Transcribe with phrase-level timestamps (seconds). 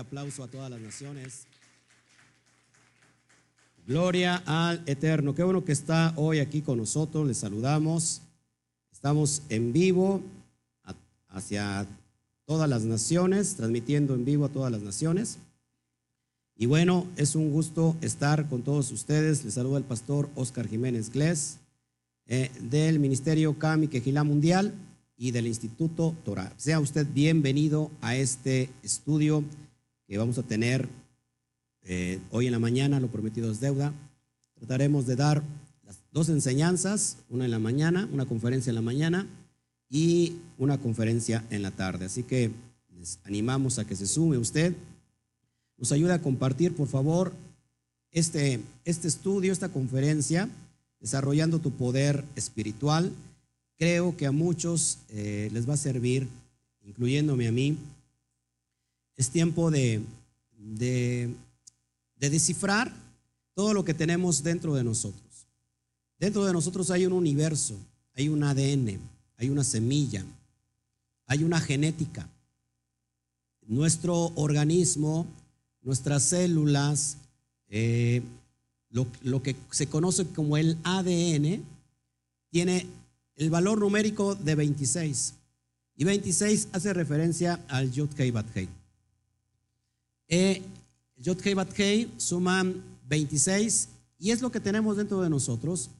[0.00, 1.46] aplauso a todas las naciones.
[3.86, 5.34] Gloria al Eterno.
[5.34, 7.26] Qué bueno que está hoy aquí con nosotros.
[7.26, 8.22] Les saludamos.
[8.92, 10.22] Estamos en vivo
[11.28, 11.86] hacia
[12.44, 15.38] todas las naciones, transmitiendo en vivo a todas las naciones.
[16.56, 19.44] Y bueno, es un gusto estar con todos ustedes.
[19.44, 21.58] Les saluda el pastor Oscar Jiménez Glés
[22.26, 24.74] eh, del Ministerio CAMI Quejilá Mundial
[25.16, 26.52] y del Instituto Torah.
[26.56, 29.44] Sea usted bienvenido a este estudio
[30.10, 30.88] que vamos a tener
[31.84, 33.94] eh, hoy en la mañana, lo prometido es deuda.
[34.56, 35.40] Trataremos de dar
[36.10, 39.28] dos enseñanzas, una en la mañana, una conferencia en la mañana
[39.88, 42.06] y una conferencia en la tarde.
[42.06, 42.50] Así que
[42.98, 44.74] les animamos a que se sume usted
[45.78, 47.32] nos ayuda a compartir, por favor,
[48.10, 50.48] este, este estudio, esta conferencia,
[50.98, 53.12] desarrollando tu poder espiritual.
[53.78, 56.26] Creo que a muchos eh, les va a servir,
[56.82, 57.78] incluyéndome a mí.
[59.20, 60.00] Es tiempo de,
[60.56, 61.28] de,
[62.16, 62.90] de descifrar
[63.54, 65.46] todo lo que tenemos dentro de nosotros.
[66.18, 67.76] Dentro de nosotros hay un universo,
[68.14, 68.98] hay un ADN,
[69.36, 70.24] hay una semilla,
[71.26, 72.26] hay una genética.
[73.66, 75.26] Nuestro organismo
[75.82, 77.16] nuestras células,
[77.68, 78.22] eh,
[78.90, 81.62] lo, que se conoce como el ADN,
[82.50, 82.86] tiene
[83.36, 85.34] el valor numérico de 26.
[85.96, 88.32] Y 26 hace referencia al Yud Kei.
[90.30, 90.62] Eh,
[91.16, 95.90] Yud Kei Bat Hei suman 26 y es lo que tenemos dentro de nosotros.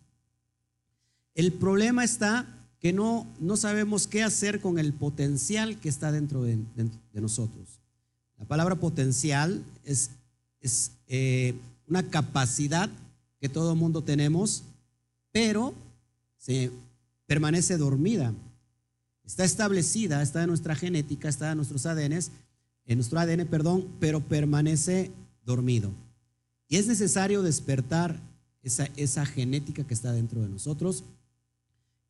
[1.35, 2.47] El problema está
[2.79, 6.57] que no, no sabemos qué hacer con el potencial que está dentro de
[7.13, 7.81] nosotros.
[8.39, 10.11] La palabra potencial es,
[10.61, 11.55] es eh,
[11.89, 12.89] una capacidad
[13.41, 14.63] que todo mundo tenemos,
[15.33, 15.75] pero
[16.39, 16.71] se
[17.27, 18.33] permanece dormida.
[19.25, 22.31] Está establecida, está en nuestra genética, está en nuestros ADNs,
[22.91, 25.13] en nuestro ADN, perdón, pero permanece
[25.47, 25.93] dormido.
[26.67, 28.21] Y es necesario despertar
[28.65, 31.05] esa, genética que está dentro de nosotros,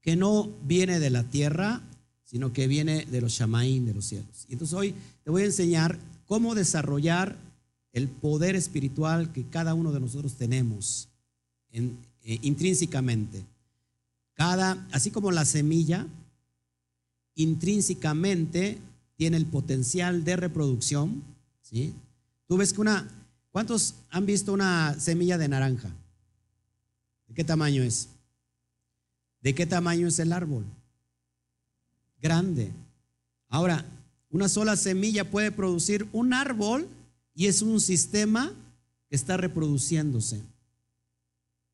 [0.01, 1.83] que no viene de la tierra,
[2.25, 4.47] sino que viene de los shamaín, de los cielos.
[4.49, 7.37] Y entonces hoy te voy a enseñar cómo desarrollar
[7.93, 11.11] el poder espiritual que cada uno de nosotros tenemos
[11.73, 11.91] eh,
[12.41, 13.45] intrínsecamente.
[14.33, 16.07] Cada, así como la semilla,
[17.35, 18.79] intrínsecamente
[19.21, 21.23] tiene el potencial de reproducción.
[21.61, 21.93] ¿sí?
[22.49, 23.07] Tú ves que una,
[23.51, 25.91] ¿cuántos han visto una semilla de naranja?
[27.29, 28.09] ¿De qué tamaño es?
[29.43, 30.65] ¿De qué tamaño es el árbol?
[32.23, 32.71] Grande.
[33.51, 33.85] Ahora,
[34.31, 36.89] una sola semilla puede producir un árbol
[37.35, 38.51] y es un sistema
[39.11, 40.41] que está reproduciéndose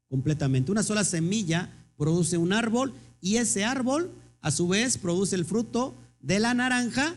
[0.09, 0.73] completamente.
[0.73, 5.95] Una sola semilla produce un árbol y ese árbol a su vez produce el fruto
[6.21, 7.15] de la naranja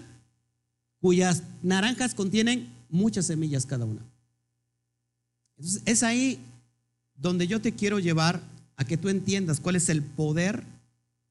[0.99, 4.05] cuyas naranjas contienen muchas semillas cada una.
[5.57, 6.39] Entonces es ahí
[7.15, 8.41] donde yo te quiero llevar
[8.77, 10.63] a que tú entiendas cuál es el poder,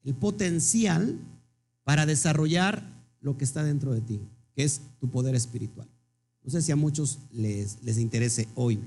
[0.03, 1.17] el potencial
[1.83, 2.83] para desarrollar
[3.21, 4.19] lo que está dentro de ti,
[4.55, 5.87] que es tu poder espiritual.
[6.43, 8.79] No sé si a muchos les, les interese hoy.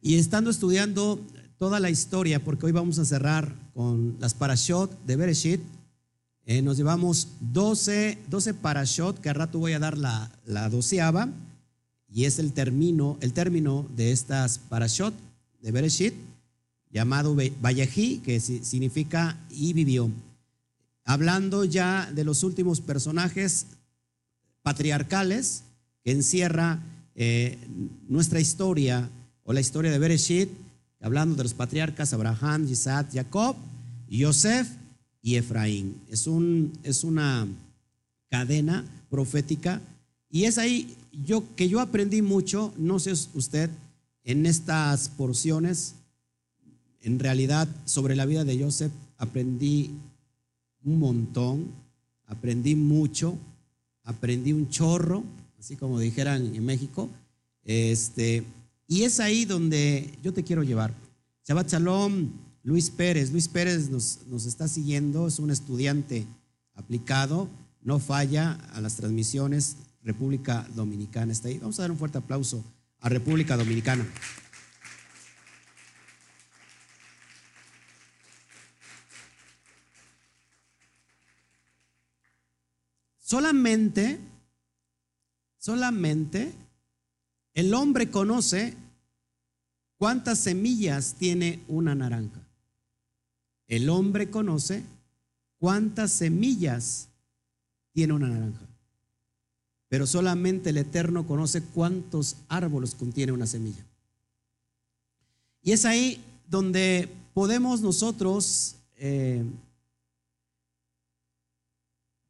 [0.00, 1.20] Y estando estudiando
[1.58, 5.60] toda la historia, porque hoy vamos a cerrar con las parashot de Bereshit,
[6.46, 11.28] eh, nos llevamos 12, 12 parashot, que al rato voy a dar la, la doceava,
[12.08, 15.14] y es el término, el término de estas parashot
[15.62, 16.14] de Bereshit,
[16.90, 20.10] llamado Vayají, que significa y vivió
[21.04, 23.66] hablando ya de los últimos personajes
[24.62, 25.62] patriarcales
[26.02, 26.80] que encierra
[27.14, 27.58] eh,
[28.08, 29.08] nuestra historia
[29.44, 30.48] o la historia de Bereshit,
[31.00, 33.56] hablando de los patriarcas Abraham, Isaac, Jacob,
[34.08, 34.68] Yosef
[35.24, 35.96] y Efraín.
[36.10, 37.48] Es, un, es una
[38.30, 39.80] cadena profética
[40.30, 40.94] y es ahí
[41.24, 43.70] yo, que yo aprendí mucho, no sé usted,
[44.22, 45.94] en estas porciones,
[47.00, 49.92] en realidad sobre la vida de Yosef aprendí
[50.84, 51.68] un montón,
[52.26, 53.38] aprendí mucho,
[54.02, 55.24] aprendí un chorro,
[55.58, 57.08] así como dijeran en México.
[57.64, 58.44] Este,
[58.86, 60.92] y es ahí donde yo te quiero llevar.
[61.46, 62.28] Shabbat Shalom,
[62.64, 63.30] Luis Pérez.
[63.30, 66.26] Luis Pérez nos, nos está siguiendo, es un estudiante
[66.74, 67.48] aplicado,
[67.82, 69.76] no falla a las transmisiones.
[70.02, 71.58] República Dominicana está ahí.
[71.58, 72.64] Vamos a dar un fuerte aplauso
[73.00, 74.06] a República Dominicana.
[83.20, 84.20] Solamente,
[85.58, 86.52] solamente
[87.52, 88.74] el hombre conoce
[89.96, 92.43] cuántas semillas tiene una naranja.
[93.74, 94.84] El hombre conoce
[95.58, 97.08] cuántas semillas
[97.90, 98.68] tiene una naranja.
[99.88, 103.84] pero solamente el Eterno conoce cuántos árboles contiene una semilla.
[105.60, 109.44] Y es ahí donde podemos nosotros eh,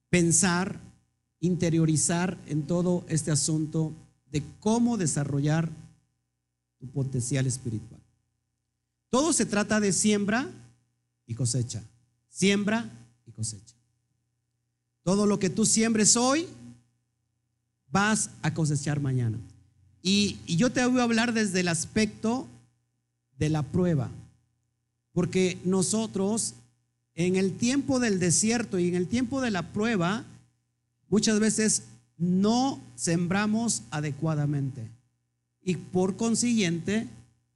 [0.08, 0.80] pensar,
[1.40, 3.92] interiorizar en todo este asunto
[4.30, 5.70] de cómo desarrollar
[6.78, 8.00] tu potencial espiritual.
[9.10, 10.50] Todo se trata de siembra
[11.26, 11.82] y cosecha.
[12.28, 12.90] Siembra
[13.26, 13.74] y cosecha.
[15.02, 16.48] Todo lo que tú siembres hoy,
[17.90, 19.38] vas a cosechar mañana.
[20.02, 22.46] Y, yo te voy a hablar desde el aspecto
[23.38, 24.10] de la prueba.
[25.12, 26.54] Porque nosotros
[27.14, 30.24] en el tiempo del desierto y en el tiempo de la prueba,
[31.08, 31.84] muchas veces
[32.18, 34.82] no sembramos adecuadamente.
[35.62, 37.08] Y por consiguiente,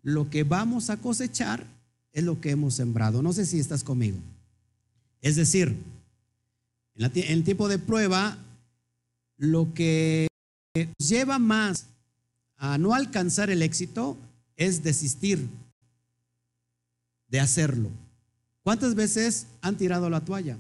[0.03, 1.67] lo que vamos a cosechar
[2.19, 3.23] es lo que hemos sembrado.
[3.23, 4.19] No sé si estás conmigo.
[5.23, 5.77] Es decir,
[6.97, 8.37] en, el tiempo de prueba,
[9.37, 10.27] lo que
[10.75, 11.87] nos lleva más
[12.57, 14.17] a no alcanzar el éxito
[14.57, 15.49] es desistir
[17.29, 17.89] de hacerlo.
[18.65, 20.57] ¿Cuántas veces han tirado la toalla?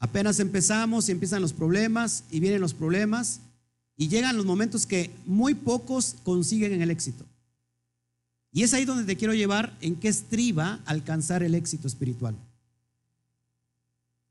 [0.00, 3.38] Apenas empezamos y empiezan los problemas y vienen los problemas
[3.96, 7.24] y llegan los momentos que muy pocos consiguen en el éxito.
[8.52, 12.36] Y es ahí donde te quiero llevar en qué estriba alcanzar el éxito espiritual.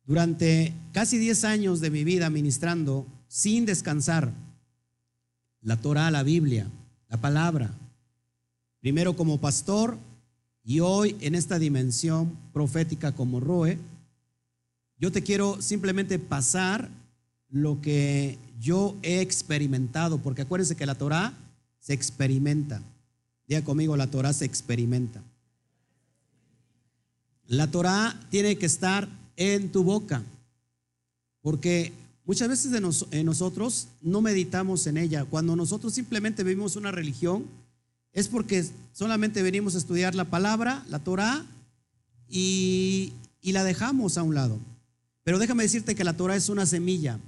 [0.06, 4.32] Durante casi 10 años de mi vida ministrando sin descansar
[5.62, 6.68] la Torah, la Biblia,
[7.10, 7.72] la palabra,
[8.80, 9.98] primero como pastor
[10.64, 13.80] y hoy en esta dimensión profética como Roe,
[14.98, 16.90] yo te quiero simplemente pasar
[17.50, 21.34] lo que yo he experimentado, porque acuérdense que la Torah
[21.80, 22.82] se experimenta.
[23.52, 25.22] Diga conmigo, la Torah se experimenta.
[27.48, 30.24] La Torah tiene que estar en tu boca,
[31.42, 31.92] porque
[32.24, 35.26] muchas veces de nosotros no meditamos en ella.
[35.26, 37.44] Cuando nosotros simplemente vivimos una religión,
[38.14, 41.46] es porque solamente venimos a estudiar la palabra, la Torah,
[42.30, 43.12] y,
[43.42, 44.60] y la dejamos a un lado.
[45.26, 47.20] Pero déjame decirte que la Torah es una semilla.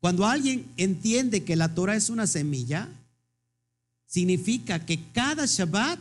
[0.00, 2.90] Cuando alguien entiende que la Torah es una semilla,
[4.12, 5.98] significa que cada Shabbat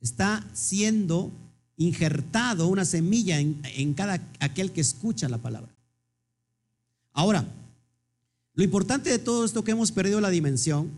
[0.00, 1.30] está siendo
[1.76, 5.70] injertado una semilla en, cada aquel que escucha la palabra.
[7.12, 7.46] Ahora,
[8.54, 10.90] lo importante de todo esto que hemos perdido la dimensión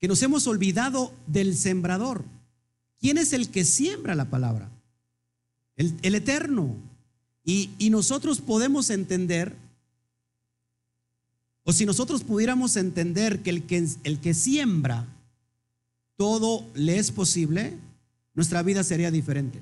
[0.00, 2.24] que nos hemos olvidado del sembrador.
[2.98, 4.68] ¿Quién es el que siembra la palabra?
[5.76, 6.74] El, eterno.
[7.44, 9.54] Y nosotros podemos entender,
[11.68, 15.04] o si nosotros pudiéramos entender que el que, el que siembra
[16.16, 17.76] todo le es posible,
[18.34, 19.60] nuestra vida sería diferente.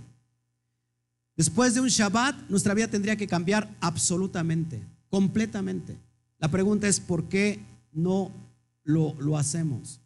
[1.35, 5.97] Después de un Shabbat, nuestra vida tendría que cambiar absolutamente, completamente.
[6.39, 7.59] La pregunta es, ¿por qué
[7.95, 8.31] no
[8.83, 9.99] lo, lo hacemos?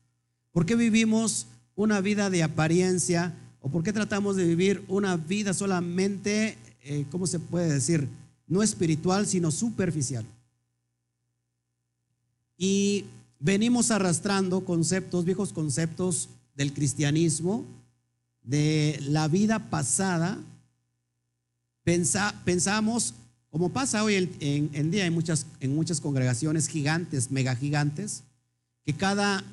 [0.53, 3.35] ¿Por qué vivimos una vida de apariencia?
[3.61, 8.09] ¿O por qué tratamos de vivir una vida solamente, eh, ¿cómo se puede decir?
[8.47, 10.25] No espiritual, sino superficial.
[12.59, 13.05] Y
[13.39, 17.65] venimos arrastrando conceptos, viejos conceptos del cristianismo,
[18.43, 20.39] de la vida pasada.
[21.85, 23.15] pensamos,
[23.51, 28.25] como pasa hoy en, día en muchas, en muchas congregaciones gigantes, mega gigantes,
[28.85, 29.45] que cada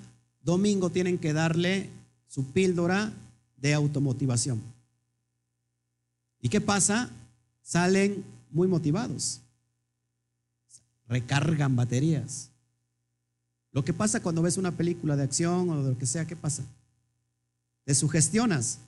[0.42, 1.90] domingo tienen que darle
[2.28, 3.14] su píldora
[3.58, 4.62] de automotivación.
[6.42, 7.10] ¿Y qué pasa?
[7.62, 9.42] Salen muy motivados,
[11.08, 12.50] recargan baterías.
[13.76, 16.38] Lo que pasa cuando ves una película de acción o de lo que sea, ¿qué
[16.38, 16.64] pasa?
[17.84, 18.80] Te sugestionas.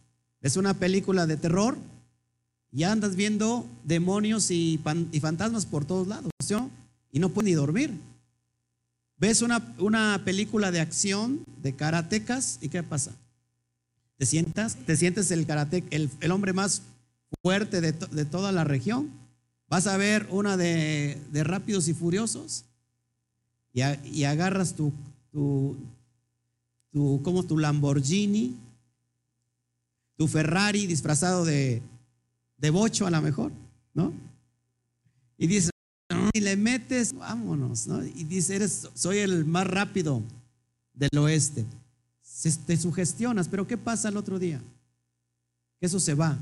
[0.41, 1.77] Ves una película de terror
[2.71, 4.79] y andas viendo demonios y,
[5.21, 6.31] fantasmas por todos lados,
[7.11, 7.91] Y no puedes ni dormir.
[9.17, 13.11] Ves una, una película de acción de karatecas y ¿qué pasa?
[14.17, 14.77] ¿Te sientas?
[14.77, 16.81] ¿Te sientes el karate, el, hombre más
[17.41, 19.09] fuerte de, toda la región?
[19.67, 22.63] Vas a ver una de, rápidos y furiosos
[23.77, 24.91] y, agarras tu,
[25.31, 25.77] tu,
[26.91, 28.55] tu, tu Lamborghini,
[30.17, 31.81] tu Ferrari disfrazado de,
[32.57, 33.51] de bocho a lo mejor,
[33.93, 34.11] ¿no?
[35.37, 35.69] Y dices,
[36.33, 38.03] y le metes, vámonos, ¿no?
[38.03, 40.23] Y dice, eres, soy el más rápido
[40.93, 41.63] del oeste.
[42.65, 44.59] Te sugestionas, pero ¿qué pasa el otro día?
[45.79, 46.37] Que eso se va,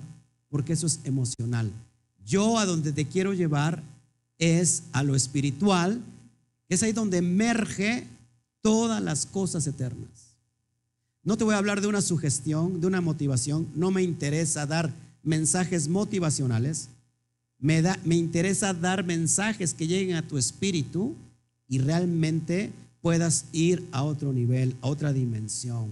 [0.50, 1.70] porque eso es emocional.
[2.25, 3.84] Yo a donde te quiero llevar
[4.38, 6.01] es a lo espiritual,
[6.69, 8.07] es ahí donde emerge
[8.62, 10.36] todas las cosas eternas.
[11.24, 14.93] No te voy a hablar de una sugestión, de una motivación, no me interesa dar
[15.24, 16.89] mensajes motivacionales,
[17.60, 21.15] me, da, me interesa dar mensajes que lleguen a tu espíritu
[21.67, 25.91] y realmente puedas ir a otro nivel, a otra dimensión.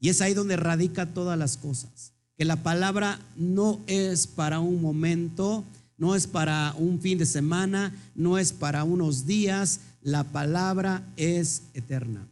[0.00, 2.12] Y es ahí donde radica todas las cosas.
[2.36, 5.64] Que la palabra no es para un momento,
[5.98, 11.62] no es para un fin de semana, no es para unos días, la palabra es
[11.74, 12.26] eterna.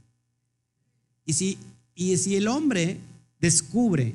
[1.24, 1.58] Y si,
[1.94, 2.98] y si el hombre
[3.40, 4.14] descubre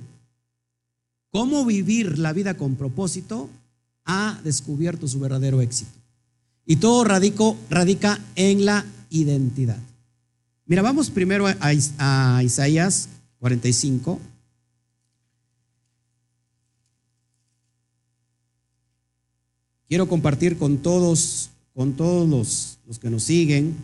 [1.32, 3.50] cómo vivir la vida con propósito,
[4.06, 5.92] ha descubierto su verdadero éxito.
[6.66, 9.80] Y todo radica en la identidad.
[10.66, 11.56] Mira, vamos primero a,
[11.98, 14.20] a Isaías 45.
[19.90, 23.76] Quiero compartir con todos, con todos los, los que nos siguen.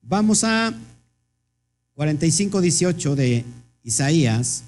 [0.00, 0.72] Vamos a
[1.96, 3.44] 45, 18 de
[3.82, 4.62] Isaías.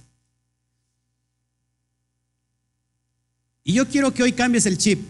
[3.62, 5.06] Y yo quiero que hoy cambies el chip.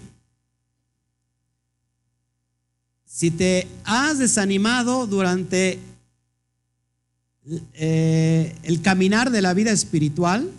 [3.06, 5.78] Si te has desanimado durante
[7.72, 10.52] eh, el caminar de la vida espiritual,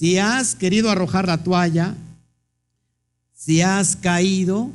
[0.00, 1.94] si has querido arrojar la toalla,
[3.34, 4.70] si has caído,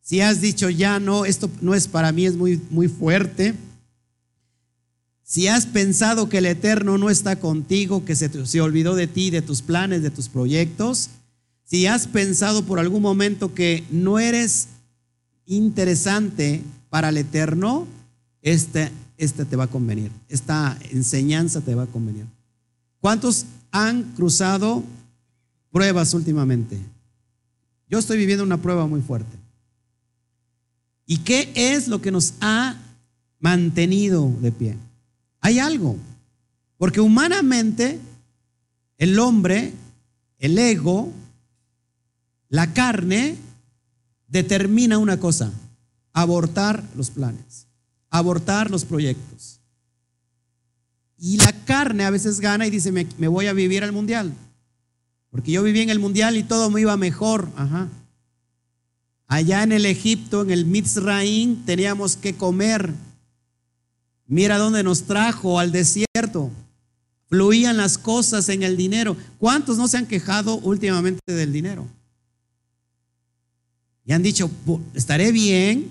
[0.00, 3.54] si has dicho ya no, esto no es para mí, es muy, muy fuerte.
[5.22, 9.30] Si has pensado que el Eterno no está contigo, que se, se olvidó de ti,
[9.30, 11.10] de tus planes, de tus proyectos,
[11.62, 14.66] si has pensado por algún momento que no eres
[15.46, 17.86] interesante para el Eterno,
[18.42, 20.10] este, este te va a convenir.
[20.28, 22.26] Esta enseñanza te va a convenir.
[23.00, 24.82] ¿Cuántos han cruzado
[25.70, 26.78] pruebas últimamente?
[27.88, 29.36] Yo estoy viviendo una prueba muy fuerte.
[31.06, 32.76] ¿Y qué es lo que nos ha
[33.38, 34.76] mantenido de pie?
[35.40, 35.96] Hay algo.
[36.78, 38.00] Porque humanamente
[38.98, 39.72] el hombre,
[40.38, 41.12] el ego,
[42.48, 43.36] la carne,
[44.28, 45.52] determina una cosa,
[46.12, 47.66] abortar los planes,
[48.10, 49.55] abortar los proyectos.
[51.18, 54.32] Y la carne a veces gana y dice, me, voy a vivir al mundial.
[55.30, 57.48] Porque yo viví en el mundial y todo me iba mejor.
[57.56, 57.88] Ajá.
[59.26, 62.92] Allá en el Egipto, en el Mitzraim, teníamos que comer.
[64.26, 66.50] Mira dónde nos trajo al desierto.
[67.28, 69.16] Fluían las cosas en el dinero.
[69.38, 71.86] ¿Cuántos no se han quejado últimamente del dinero?
[74.04, 74.48] Y han dicho,
[74.94, 75.90] estaré bien,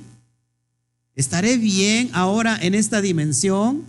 [1.15, 3.84] estaré bien ahora en esta dimensión,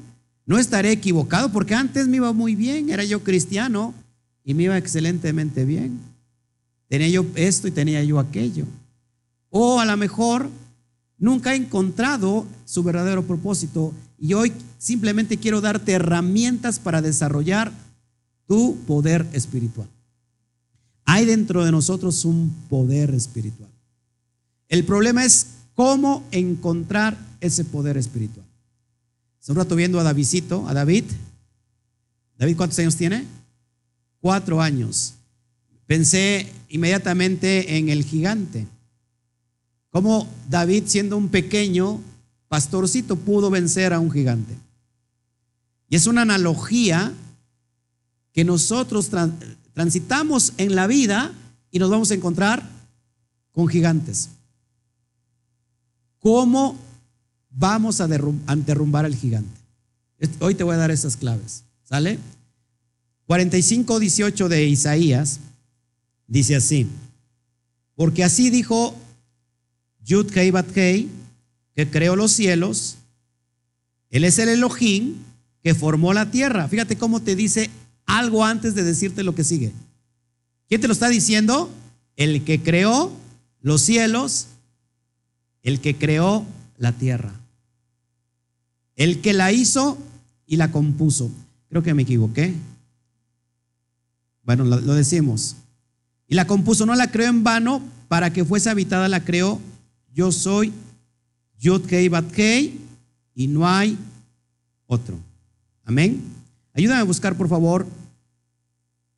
[0.46, 3.92] no estaré equivocado, porque antes me iba muy bien, era yo cristiano
[4.44, 5.98] y me iba excelentemente bien.
[6.88, 8.64] Tenía yo esto y tenía yo aquello.
[9.50, 10.48] O a lo mejor
[11.18, 17.72] nunca he encontrado su verdadero propósito y hoy simplemente quiero darte herramientas para desarrollar
[18.46, 19.88] tu poder espiritual.
[21.04, 23.70] Hay dentro de nosotros un poder espiritual.
[24.68, 28.45] El problema es cómo encontrar ese poder espiritual.
[29.46, 31.04] Hace un rato viendo a Davidito, a David.
[32.36, 33.24] David, ¿cuántos años tiene?
[34.20, 35.14] Cuatro años.
[35.86, 38.66] Pensé inmediatamente en el gigante.
[39.90, 42.00] Cómo David, siendo un pequeño
[42.48, 44.58] pastorcito, pudo vencer a un gigante.
[45.88, 47.12] Y es una analogía
[48.32, 49.12] que nosotros
[49.74, 51.32] transitamos en la vida
[51.70, 52.68] y nos vamos a encontrar
[53.52, 54.28] con gigantes.
[56.18, 56.76] ¿Cómo
[57.56, 59.60] vamos a, derrumbar al gigante?
[60.40, 61.64] Hoy te voy a dar esas claves.
[61.84, 62.18] ¿Sale?
[63.26, 65.40] 45, 18 de Isaías
[66.26, 66.86] dice así.
[67.94, 68.94] Porque así dijo
[70.04, 71.08] Yud Kei Bat que
[71.90, 72.96] creó los cielos.
[74.10, 75.14] Él es el Elohim
[75.62, 76.68] que formó la tierra.
[76.68, 77.70] Fíjate cómo te dice
[78.04, 79.72] algo antes de decirte lo que sigue.
[80.68, 81.70] ¿Quién te lo está diciendo?
[82.16, 83.12] El que creó
[83.60, 84.46] los cielos
[85.66, 86.46] el que creó
[86.78, 87.32] la tierra,
[88.96, 89.98] el que la hizo
[90.46, 91.30] y la compuso.
[91.68, 92.54] Creo que me equivoqué.
[94.42, 95.56] Bueno, lo, decimos.
[96.26, 99.60] Y la compuso, no la creó en vano, para que fuese habitada la creó.
[100.14, 100.72] Yo soy
[101.58, 102.32] Yud Kei Bat
[103.34, 103.98] y no hay
[104.86, 105.18] otro.
[105.84, 106.22] Amén.
[106.72, 107.86] Ayúdame a buscar, por favor,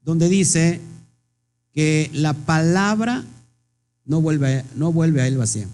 [0.02, 0.80] donde dice
[1.73, 3.25] que la palabra
[4.04, 5.68] no vuelve, no vuelve a él vacía.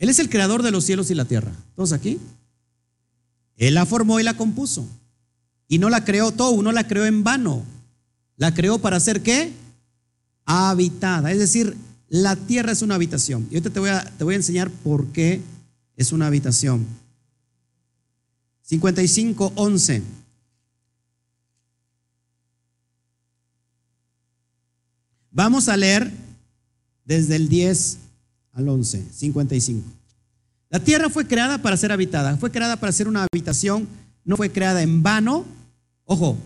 [0.00, 1.52] Él es el creador de los cielos y la tierra.
[1.76, 2.18] ¿Todos aquí?
[3.58, 4.88] Él la formó y la compuso.
[5.68, 7.62] Y no la creó todo, no la creó en vano.
[8.38, 9.52] La creó para ser qué?
[10.46, 11.30] Habitada.
[11.30, 11.76] Es decir,
[12.08, 13.46] la tierra es una habitación.
[13.50, 15.42] Y ahorita te voy a, te voy a enseñar por qué
[15.98, 16.86] es una habitación.
[18.62, 20.02] 55, 11.
[25.30, 26.10] Vamos a leer
[27.04, 27.98] desde el 10
[28.52, 29.82] al 11, 55.
[30.70, 33.88] La tierra fue creada para ser habitada, fue creada para ser una habitación,
[34.24, 35.44] no fue creada en vano.
[36.04, 36.38] Ojo,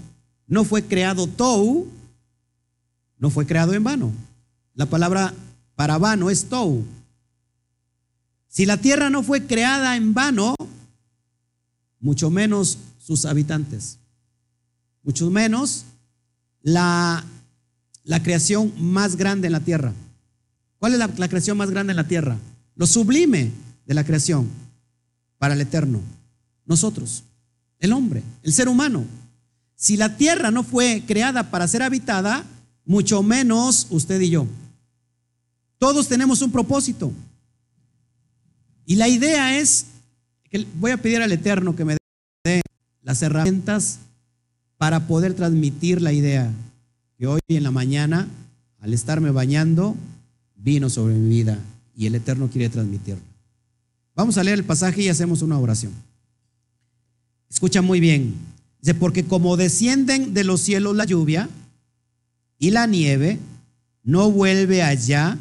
[0.47, 1.89] no fue creado tou,
[3.19, 4.13] no fue creado en vano.
[4.75, 5.35] La palabra
[5.75, 6.85] para vano es tou.
[8.49, 10.55] Si la tierra no fue creada en vano,
[12.01, 13.99] mucho menos sus habitantes,
[15.03, 15.85] mucho menos
[16.63, 17.25] la,
[18.05, 19.93] la creación más grande en la tierra.
[20.85, 22.37] ¿Cuál es la, creación más grande en la tierra?
[22.77, 23.51] Lo sublime
[23.87, 24.47] de la creación
[25.39, 26.03] para el eterno.
[26.67, 27.25] Nosotros,
[27.79, 29.07] el hombre, el ser humano.
[29.77, 32.45] Si la tierra no fue creada para ser habitada,
[32.85, 34.47] mucho menos usted y yo.
[35.79, 37.11] Todos tenemos un propósito.
[38.85, 39.87] Y la idea es
[40.51, 41.97] que voy a pedir al Eterno que me
[42.45, 42.61] dé
[43.01, 44.01] las herramientas
[44.77, 46.53] para poder transmitir la idea
[47.17, 48.29] que hoy en la mañana,
[48.83, 49.97] al estarme bañando,
[50.65, 51.59] vino sobre mi vida
[51.95, 53.23] y el Eterno quiere transmitirla.
[54.17, 55.93] Vamos a leer el pasaje y hacemos una oración.
[57.51, 58.35] Escucha muy bien.
[58.81, 61.49] Dice, porque como descienden de los cielos la lluvia
[62.59, 63.39] y la nieve,
[64.03, 65.39] no vuelve allá,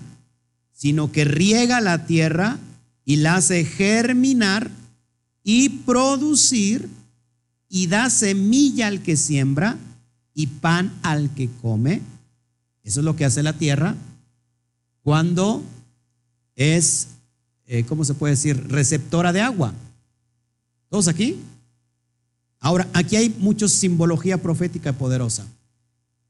[0.73, 2.59] sino que riega la tierra
[3.05, 4.71] y la hace germinar
[5.43, 6.89] y producir
[7.69, 9.77] y da semilla al que siembra
[10.33, 12.01] y pan al que come.
[12.83, 13.95] Eso es lo que hace la tierra
[15.03, 15.61] cuando
[16.55, 17.09] es,
[17.67, 19.73] eh, ¿cómo se puede decir?, receptora de agua.
[20.89, 21.39] ¿Todos aquí?
[22.59, 25.45] Ahora, aquí hay mucha simbología profética poderosa.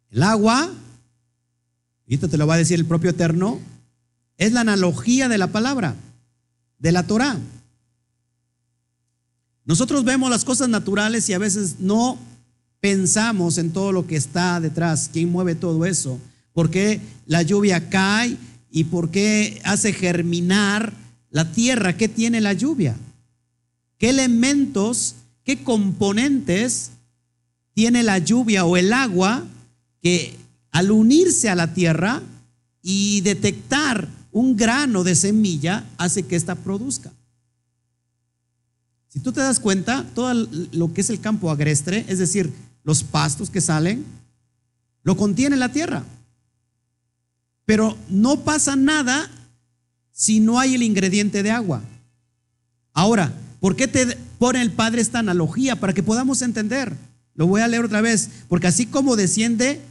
[0.10, 0.72] El agua,
[2.08, 3.60] esto te lo va a decir el propio Eterno,
[4.38, 5.96] es la analogía de la palabra
[6.80, 7.38] de la Torah.
[9.66, 12.18] Nosotros vemos las cosas naturales y a veces no
[12.80, 16.20] pensamos en todo lo que está detrás, quién mueve todo eso,
[16.52, 18.38] por qué la lluvia cae
[18.76, 20.94] y por qué hace germinar
[21.30, 22.98] la tierra, qué tiene la lluvia,
[24.00, 26.90] qué elementos, qué componentes
[27.76, 29.46] tiene la lluvia o el agua
[30.02, 30.36] que
[30.72, 32.24] al unirse a la tierra
[32.82, 37.12] y detectar un grano de semilla hace que ésta produzca.
[39.08, 40.34] Si tú te das cuenta, todo
[40.72, 42.52] lo que es el campo agreste, es decir,
[42.84, 44.04] los pastos que salen,
[45.04, 46.04] lo contiene la tierra.
[47.66, 49.30] Pero no pasa nada
[50.12, 51.82] si no hay el ingrediente de agua.
[52.94, 55.80] Ahora, ¿por qué te pone el Padre esta analogía?
[55.80, 56.96] Para que podamos entender.
[57.36, 59.82] Lo voy a leer otra vez, porque así como desciende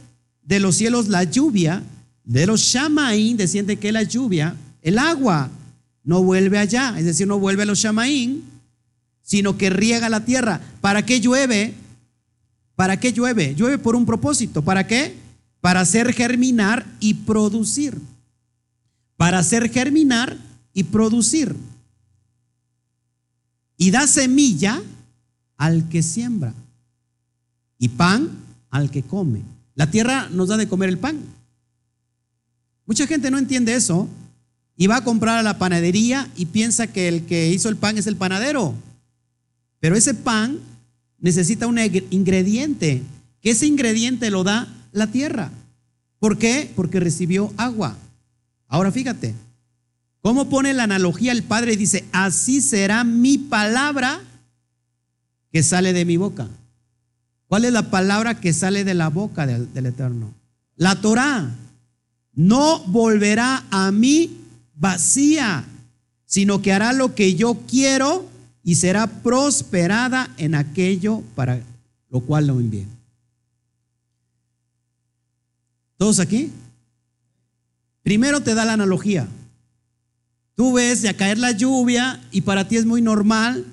[0.43, 1.83] de los cielos la lluvia
[2.23, 5.49] de los Shamaín desciende que la lluvia, el agua
[6.03, 8.43] no vuelve allá, es decir, no vuelve a los Shamaín,
[9.21, 10.61] sino que riega la tierra.
[10.81, 11.73] ¿Para qué llueve?
[12.75, 13.55] ¿Para qué llueve?
[13.55, 14.61] Llueve por un propósito.
[14.61, 15.15] ¿Para qué?
[15.63, 17.97] Para hacer germinar y producir.
[19.15, 20.37] Para hacer germinar
[20.73, 21.55] y producir.
[23.77, 24.83] Y da semilla
[25.55, 26.53] al que siembra
[27.79, 28.29] y pan
[28.71, 29.41] al que come.
[29.75, 31.21] La tierra nos da de comer el pan.
[32.85, 34.09] Mucha gente no entiende eso
[34.75, 37.97] y va a comprar a la panadería y piensa que el que hizo el pan
[37.97, 38.73] es el panadero.
[39.79, 40.59] Pero ese pan
[41.19, 43.01] necesita un ingrediente,
[43.39, 45.51] que ese ingrediente lo da la tierra.
[46.19, 46.71] ¿Por qué?
[46.75, 47.97] Porque recibió agua.
[48.69, 49.35] Ahora fíjate,
[50.21, 51.75] ¿cómo pone la analogía el Padre?
[51.75, 54.21] Dice, así será mi palabra
[55.51, 56.47] que sale de mi boca.
[57.47, 60.33] ¿Cuál es la palabra que sale de la boca del, Eterno?
[60.75, 61.51] La Torah
[62.33, 64.39] no volverá a mí
[64.75, 65.65] vacía,
[66.25, 68.25] sino que hará lo que yo quiero
[68.63, 71.61] y será prosperada en aquello para
[72.09, 72.87] lo cual lo envié.
[76.03, 76.51] ¿Todos aquí?
[78.01, 79.25] Primero te da la analogía.
[80.53, 83.65] Tú ves ya caer la lluvia y para ti es muy normal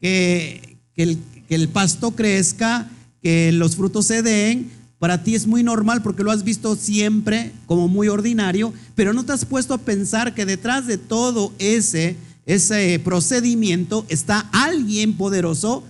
[0.00, 2.88] que, el, que el pasto crezca,
[3.20, 7.52] que los frutos se den, para ti es muy normal porque lo has visto siempre
[7.66, 12.16] como muy ordinario, pero no te has puesto a pensar que detrás de todo ese,
[12.46, 15.84] ese procedimiento está alguien poderoso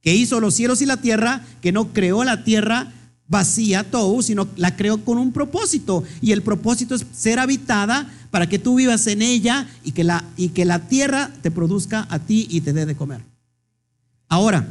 [0.00, 2.94] que hizo los cielos y la tierra, que no creó la tierra
[3.32, 6.04] vacía todo, sino la creó con un propósito.
[6.20, 10.22] Y el propósito es ser habitada para que tú vivas en ella y que la,
[10.36, 13.22] y que la tierra te produzca a ti y te dé de comer.
[14.28, 14.68] Ahora,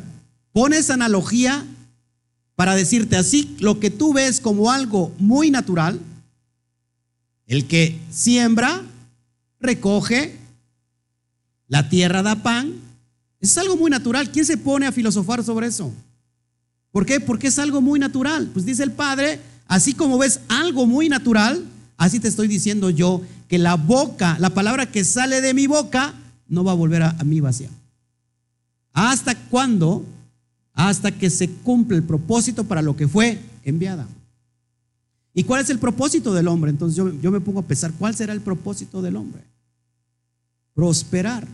[0.54, 1.66] pone esa analogía
[2.56, 6.00] para decirte así, lo que tú ves como algo muy natural,
[7.48, 8.84] el que siembra,
[9.60, 10.38] recoge,
[11.68, 12.76] la tierra da pan,
[13.40, 14.32] es algo muy natural.
[14.32, 15.92] ¿Quién se pone a filosofar sobre eso?
[16.92, 17.20] ¿Por qué?
[17.20, 18.50] Porque es algo muy natural.
[18.54, 19.40] Pues dice el Padre,
[19.72, 21.64] Así como ves algo muy natural,
[21.96, 26.14] así te estoy diciendo yo que la boca, la palabra que sale de mi boca,
[26.50, 27.70] no va a volver a, a mí vacía.
[28.92, 30.04] ¿Hasta cuándo?
[30.74, 34.06] Hasta que se cumple el propósito para lo que fue enviada.
[35.34, 36.70] ¿Y cuál es el propósito del hombre?
[36.70, 39.42] Entonces yo, yo me pongo a pensar, ¿cuál será el propósito del hombre?
[40.74, 41.48] Prosperar,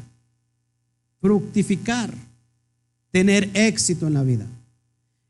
[1.22, 2.12] fructificar,
[3.12, 4.48] tener éxito en la vida.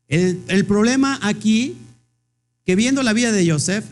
[0.08, 1.76] El, problema aquí,
[2.64, 3.84] que viendo la vida de Joseph,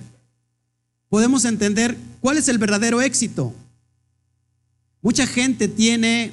[1.11, 3.55] podemos entender cuál es el verdadero éxito.
[5.02, 6.33] Mucha gente tiene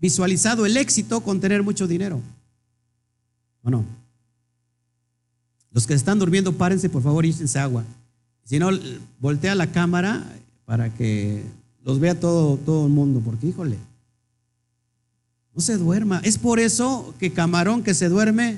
[0.00, 2.22] visualizado el éxito con tener mucho dinero.
[3.62, 3.84] ¿O no?
[5.72, 7.84] Los que están durmiendo, párense, por favor, échense agua.
[8.44, 8.70] Si no,
[9.20, 10.26] voltea la cámara
[10.64, 11.44] para que
[11.84, 13.76] los vea todo, todo el mundo, porque híjole,
[15.54, 16.20] no se duerma.
[16.24, 18.56] Es por eso que camarón que se duerme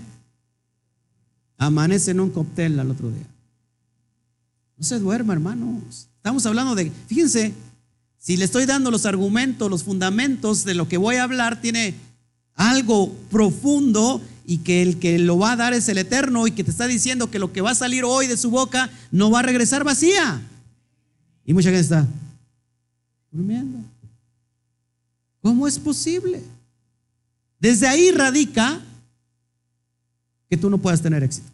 [1.61, 3.27] amanece en un cóctel al otro día.
[4.79, 6.09] No se duerma, hermanos.
[6.17, 7.53] Estamos hablando de, fíjense,
[8.19, 11.95] si le estoy dando los argumentos, los fundamentos de lo que voy a hablar, tiene
[12.55, 16.65] algo profundo y que el que lo va a dar es el eterno y que
[16.65, 19.41] te está diciendo que lo que va a salir hoy de su boca no va
[19.41, 20.41] a regresar vacía.
[21.45, 22.09] Y mucha gente está
[23.31, 23.79] durmiendo.
[25.43, 26.43] ¿Cómo es posible?
[27.59, 28.81] Desde ahí radica
[30.51, 31.49] que tú no puedas tener éxito.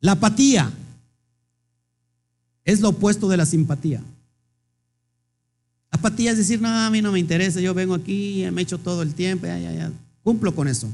[0.00, 0.72] La apatía
[2.64, 4.02] es lo opuesto de la simpatía.
[5.90, 9.02] Apatía es decir, no, a mí no me interesa, yo vengo aquí, me echo todo
[9.02, 10.90] el tiempo, ya, ya, ya, cumplo con eso.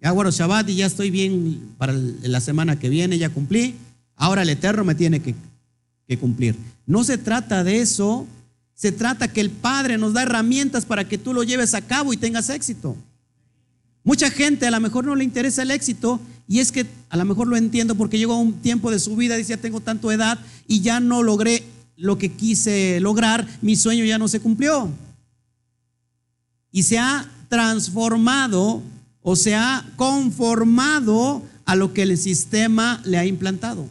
[0.00, 3.74] Ya guardo Shabbat y ya estoy bien para la semana que viene, ya cumplí.
[4.16, 5.34] Ahora el Eterno me tiene que,
[6.06, 6.54] que cumplir.
[6.86, 8.26] No se trata de eso,
[8.74, 12.12] se trata que el Padre nos da herramientas para que tú lo lleves a cabo
[12.12, 12.96] y tengas éxito.
[14.04, 17.24] Mucha gente a lo mejor no le interesa el éxito y es que a lo
[17.24, 20.38] mejor lo entiendo porque llegó un tiempo de su vida, dice, tengo tanto edad
[20.68, 21.64] y ya no logré
[21.96, 24.90] lo que quise lograr, mi sueño ya no se cumplió.
[26.70, 28.82] Y se ha transformado
[29.22, 33.88] o se ha conformado a lo que el sistema le ha implantado.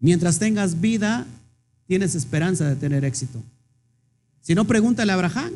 [0.00, 1.26] Mientras tengas vida,
[1.86, 3.42] tienes esperanza de tener éxito.
[4.42, 5.52] Si no, pregúntale a Abraham.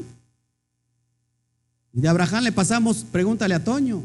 [1.94, 4.02] Y de Abraham le pasamos, pregúntale a Toño.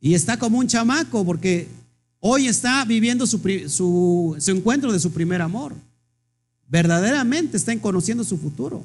[0.00, 1.68] Y está como un chamaco porque
[2.20, 5.74] hoy está viviendo su, su, su, encuentro de su primer amor.
[6.68, 8.82] Verdaderamente está conociendo su futuro,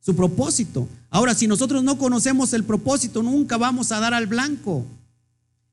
[0.00, 0.88] su propósito.
[1.08, 4.84] Ahora, si nosotros no conocemos el propósito, nunca vamos a dar al blanco.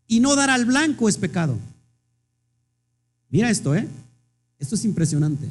[0.08, 1.58] Y no dar al blanco es pecado.
[3.30, 3.88] Mira esto, ¿eh?
[4.60, 5.50] Esto es impresionante.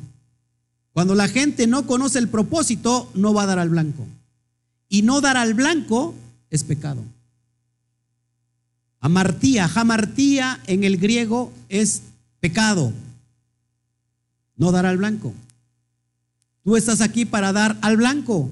[0.94, 4.06] Cuando la gente no conoce el propósito, no va a dar al blanco.
[4.88, 6.14] Y no dar al blanco
[6.50, 7.02] es pecado.
[9.00, 12.02] Amartía, jamartía en el griego es
[12.38, 12.92] pecado.
[14.56, 15.34] No dar al blanco.
[16.62, 18.48] Tú estás aquí para dar al blanco.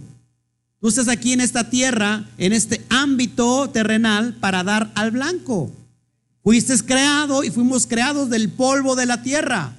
[0.80, 5.70] Tú estás aquí en esta tierra, en este ámbito terrenal, para dar al blanco.
[6.42, 9.72] Fuiste creado y fuimos creados del polvo de la tierra,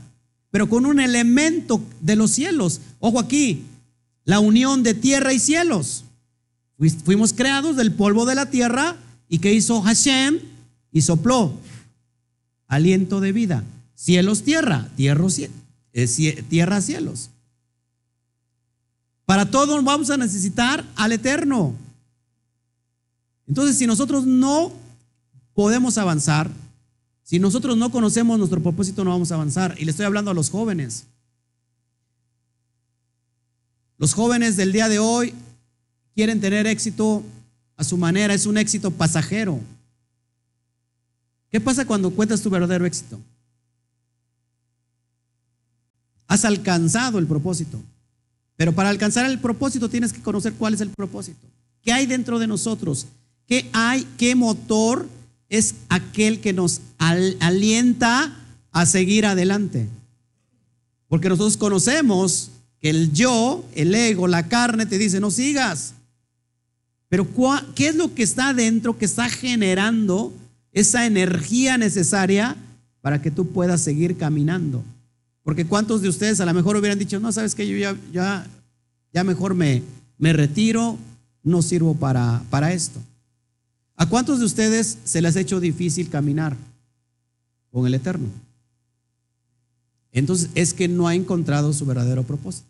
[0.53, 2.79] pero con un elemento de los cielos.
[2.99, 3.63] Ojo aquí,
[4.23, 6.03] la unión de tierra y cielos.
[7.03, 8.95] Fuimos creados del polvo de la tierra
[9.27, 10.41] y que hizo Hashem
[10.91, 11.53] y sopló
[12.67, 13.63] aliento de vida.
[13.95, 15.25] Cielos, tierra, tierra,
[15.93, 17.31] eh, tierra, cielos.
[19.25, 21.73] Para todo vamos a necesitar al eterno.
[23.47, 24.71] Entonces, si nosotros no
[25.55, 26.51] podemos avanzar,
[27.23, 29.75] si nosotros no conocemos nuestro propósito, no vamos a avanzar.
[29.79, 31.05] Y le estoy hablando a los jóvenes.
[33.97, 35.33] Los jóvenes del día de hoy
[36.13, 37.23] quieren tener éxito
[37.77, 39.59] a su manera, es un éxito pasajero.
[41.49, 43.19] ¿Qué pasa cuando cuentas tu verdadero éxito?
[46.27, 47.81] Has alcanzado el propósito.
[48.57, 51.47] Pero para alcanzar el propósito tienes que conocer cuál es el propósito.
[51.81, 53.07] ¿Qué hay dentro de nosotros?
[53.47, 54.07] ¿Qué hay?
[54.17, 55.07] ¿Qué motor
[55.57, 58.35] es aquel que nos alienta
[58.71, 59.87] a seguir adelante?
[61.07, 65.93] Porque nosotros conocemos que el yo, el ego, la carne te dice, no sigas.
[67.07, 67.27] Pero
[67.75, 70.33] ¿qué es lo que está adentro que está generando
[70.71, 72.55] esa energía necesaria
[73.01, 74.83] para que tú puedas seguir caminando?
[75.43, 78.47] Porque cuántos de ustedes a lo mejor hubieran dicho, no, sabes que yo ya, ya,
[79.13, 79.83] ya mejor me,
[80.17, 80.97] me retiro,
[81.43, 82.99] no sirvo para, para esto.
[83.95, 86.57] ¿A cuántos de ustedes se les ha hecho difícil caminar
[87.71, 88.27] con el Eterno?
[90.11, 92.67] Entonces es que no ha encontrado su verdadero propósito.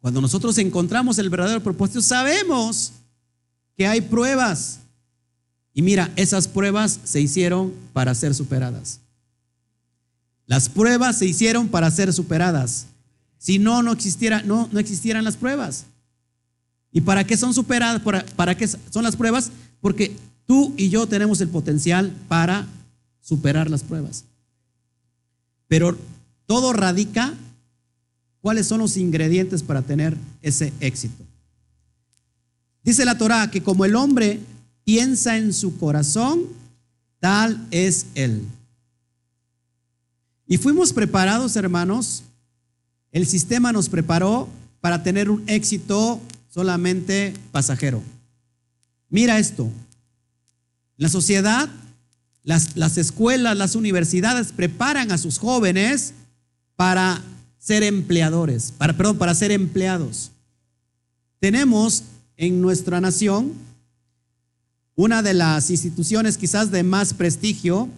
[0.00, 2.92] Cuando nosotros encontramos el verdadero propósito, sabemos
[3.76, 4.78] que hay pruebas.
[5.74, 9.00] Y mira, esas pruebas se hicieron para ser superadas.
[10.46, 12.86] Las pruebas se hicieron para ser superadas.
[13.38, 15.86] Si no, no, existiera, no, no existieran las pruebas.
[16.96, 18.00] ¿Y para qué son superadas?
[18.00, 19.52] ¿Para, ¿Para qué son las pruebas?
[19.82, 22.66] Porque tú y yo tenemos el potencial para
[23.20, 24.24] superar las pruebas.
[25.68, 25.94] Pero
[26.46, 27.34] todo radica
[28.40, 31.22] cuáles son los ingredientes para tener ese éxito.
[32.82, 34.40] Dice la Torá que como el hombre
[34.82, 36.44] piensa en su corazón,
[37.20, 38.42] tal es él.
[40.46, 42.22] Y fuimos preparados, hermanos,
[43.12, 44.48] el sistema nos preparó
[44.80, 46.22] para tener un éxito
[46.56, 48.02] solamente pasajero.
[49.10, 49.70] Mira esto,
[50.96, 51.68] la sociedad,
[52.44, 56.14] las, las escuelas, las universidades preparan a sus jóvenes
[56.74, 57.20] para
[57.58, 60.30] ser empleadores, para, perdón, para ser empleados.
[61.40, 62.04] Tenemos
[62.38, 63.52] en nuestra nación
[64.94, 67.90] una de las instituciones quizás de más prestigio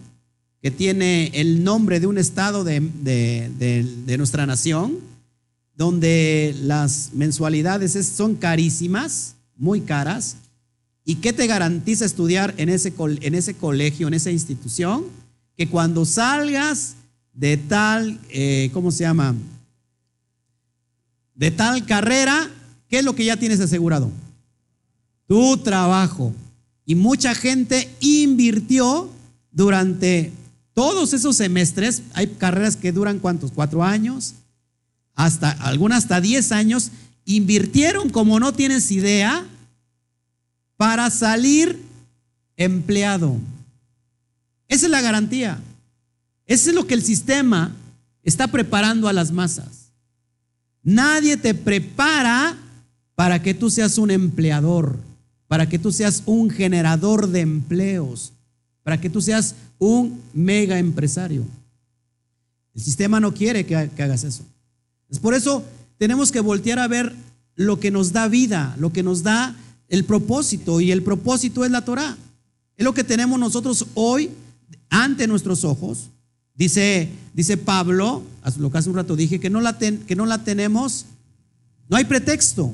[0.61, 4.99] que tiene el nombre de un estado de, de nuestra nación,
[5.79, 10.35] donde las mensualidades son carísimas, muy caras.
[11.05, 15.05] ¿Y qué te garantiza estudiar en ese, en ese colegio, en esa institución?
[15.55, 16.95] Que cuando salgas
[17.33, 19.33] de tal, eh, ¿cómo se llama?
[21.33, 22.51] De tal carrera,
[22.89, 24.11] ¿qué es lo que ya tienes asegurado?
[25.27, 26.33] Tu trabajo.
[26.85, 29.09] Y mucha gente invirtió
[29.49, 30.33] durante
[30.73, 32.01] todos esos semestres.
[32.15, 33.53] Hay carreras que duran cuántos?
[33.53, 34.33] Cuatro años,
[35.19, 36.91] hasta algunas hasta diez años.
[37.25, 39.45] Invirtieron como no tienes idea
[40.77, 41.83] para salir
[42.55, 43.35] empleado.
[44.69, 45.59] Esa es la garantía.
[46.45, 47.75] Eso es lo que el sistema
[48.23, 49.91] está preparando a las masas.
[50.83, 52.57] Nadie te prepara
[53.13, 54.97] para que tú seas un empleador,
[55.49, 58.31] para que tú seas un generador de empleos,
[58.83, 61.43] para que tú seas un mega empresario.
[62.73, 64.45] El sistema no quiere que, hagas eso.
[65.09, 65.63] Es por eso
[65.97, 67.13] tenemos que voltear a ver
[67.55, 69.55] lo que nos da vida, lo que nos da
[69.87, 72.17] el propósito, y el propósito es la Torah.
[72.77, 74.29] Es lo que tenemos nosotros hoy
[74.89, 76.09] ante nuestros ojos,
[76.59, 78.21] Dice, dice Pablo,
[78.57, 81.05] lo que hace un rato dije, que no, la que no la tenemos,
[81.87, 82.73] no hay pretexto.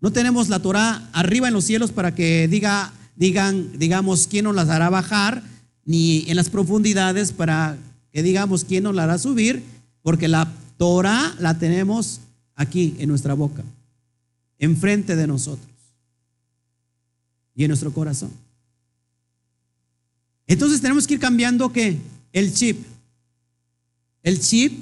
[0.00, 4.56] No tenemos la Torah arriba en los cielos para que diga, digan, digamos, quién nos
[4.56, 5.44] las hará bajar,
[5.84, 7.76] ni en las profundidades para
[8.10, 9.62] que digamos quién nos la hará subir,
[10.02, 10.52] porque la
[10.82, 12.18] Torah la tenemos
[12.56, 13.62] aquí en nuestra boca,
[14.58, 15.70] enfrente de nosotros
[17.54, 18.32] y en nuestro corazón.
[20.44, 21.70] Entonces tenemos que ir cambiando
[22.32, 22.84] el chip
[24.24, 24.72] el chip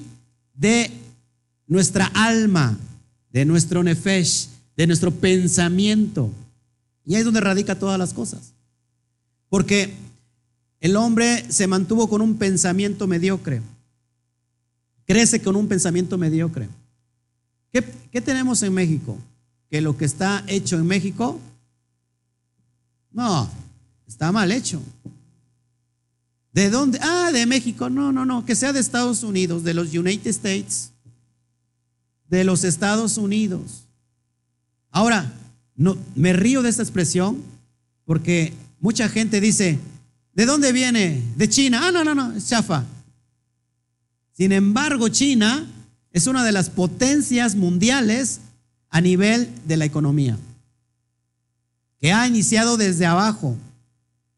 [0.55, 0.91] de
[1.67, 2.79] nuestra alma,
[3.31, 6.31] de nuestro nefesh, de nuestro pensamiento.
[7.05, 8.55] Y ahí es donde radica todas las cosas.
[9.51, 9.93] Porque
[10.81, 13.61] el hombre se mantuvo con un pensamiento mediocre.
[15.11, 16.69] Crece con un pensamiento mediocre.
[17.73, 19.19] ¿Qué, ¿Qué, tenemos en México?
[19.69, 21.41] Que lo que está hecho en México,
[23.11, 23.51] no,
[24.07, 24.81] está mal hecho.
[26.53, 27.01] ¿De dónde?
[27.03, 27.91] Ah, de México.
[27.91, 30.93] No, no, no, que sea de Estados Unidos, de los United States,
[32.29, 33.89] de los Estados Unidos.
[34.93, 35.35] Ahora,
[35.75, 37.43] no, me río de esta expresión
[38.05, 39.77] porque mucha gente dice,
[40.35, 41.21] ¿de dónde viene?
[41.37, 41.81] De China.
[41.83, 42.87] Ah, no, no, no, es chafa.
[44.41, 45.67] Sin embargo, China
[46.13, 48.41] es una de las potencias mundiales
[48.89, 50.39] a nivel de la economía,
[52.01, 53.55] que ha iniciado desde abajo,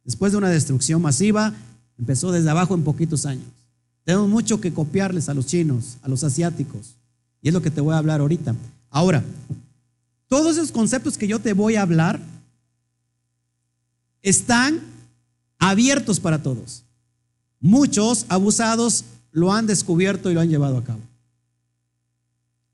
[0.03, 1.55] después de una destrucción masiva
[1.97, 3.47] Empezó desde abajo en poquitos años.
[4.03, 6.97] Tenemos mucho que copiarles a los chinos, a los asiáticos.
[7.41, 8.57] Y es lo que te voy a hablar ahorita.
[8.91, 9.23] Ahora,
[10.27, 12.19] todos esos conceptos que yo te voy a hablar
[14.21, 14.81] están
[15.61, 16.83] abiertos para todos.
[17.61, 21.01] Muchos abusados lo han descubierto y lo han llevado a cabo.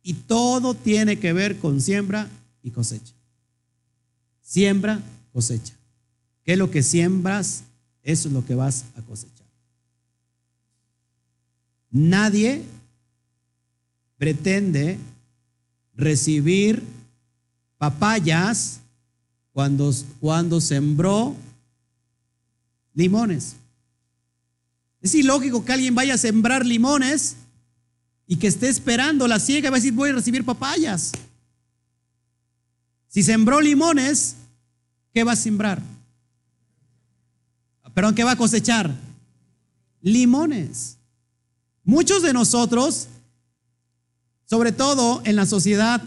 [0.02, 2.28] Y todo tiene que ver con siembra
[2.62, 3.14] y cosecha.
[4.42, 5.00] Siembra,
[5.32, 5.74] cosecha.
[6.44, 7.64] ¿Qué es lo que siembras?
[8.02, 9.46] Eso es lo que vas a cosechar.
[11.90, 12.62] Nadie
[14.16, 14.98] pretende
[15.94, 16.82] recibir
[17.76, 18.80] papayas
[19.52, 21.34] cuando, cuando sembró
[22.94, 23.56] limones.
[25.00, 27.36] Es ilógico que alguien vaya a sembrar limones
[28.26, 31.12] y que esté esperando la siega y va a decir voy a recibir papayas.
[33.08, 34.36] Si sembró limones,
[35.14, 35.82] ¿qué va a sembrar?
[37.94, 38.94] Pero ¿qué va a cosechar?
[40.02, 40.98] Limones.
[41.84, 43.08] Muchos de nosotros,
[44.44, 46.02] sobre todo en la sociedad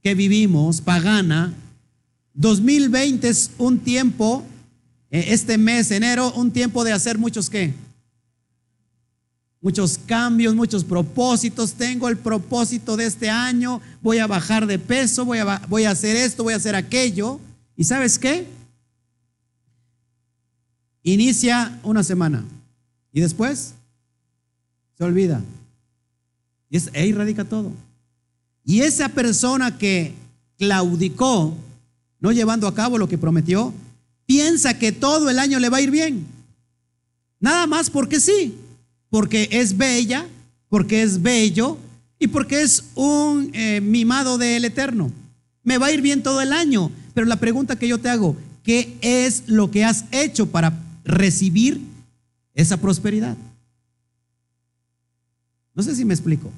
[0.00, 1.52] que vivimos, pagana,
[2.34, 4.44] 2020 es un tiempo,
[5.10, 7.74] eh, este mes, enero, un tiempo de hacer muchos qué?
[9.64, 11.72] Muchos cambios, muchos propósitos.
[11.72, 15.92] Tengo el propósito de este año, voy a bajar de peso, voy a, voy a
[15.92, 17.40] hacer esto, voy a hacer aquello.
[17.74, 18.46] ¿Y sabes qué?
[21.02, 22.44] Inicia una semana
[23.10, 23.72] y después
[24.98, 25.40] se olvida.
[26.68, 27.72] Y es, ahí radica todo.
[28.66, 30.12] Y esa persona que
[30.58, 31.56] claudicó,
[32.20, 33.72] no llevando a cabo lo que prometió,
[34.26, 36.26] piensa que todo el año le va a ir bien.
[37.40, 38.58] Nada más porque sí,
[39.14, 40.26] porque es bella,
[40.68, 41.78] porque es bello
[42.18, 45.12] y porque es un eh, mimado del Eterno.
[45.62, 48.36] Me va a ir bien todo el año, pero la pregunta que yo te hago,
[48.64, 51.80] ¿qué es lo que has hecho para recibir
[52.54, 53.36] esa prosperidad?
[55.76, 56.50] No sé si me explico.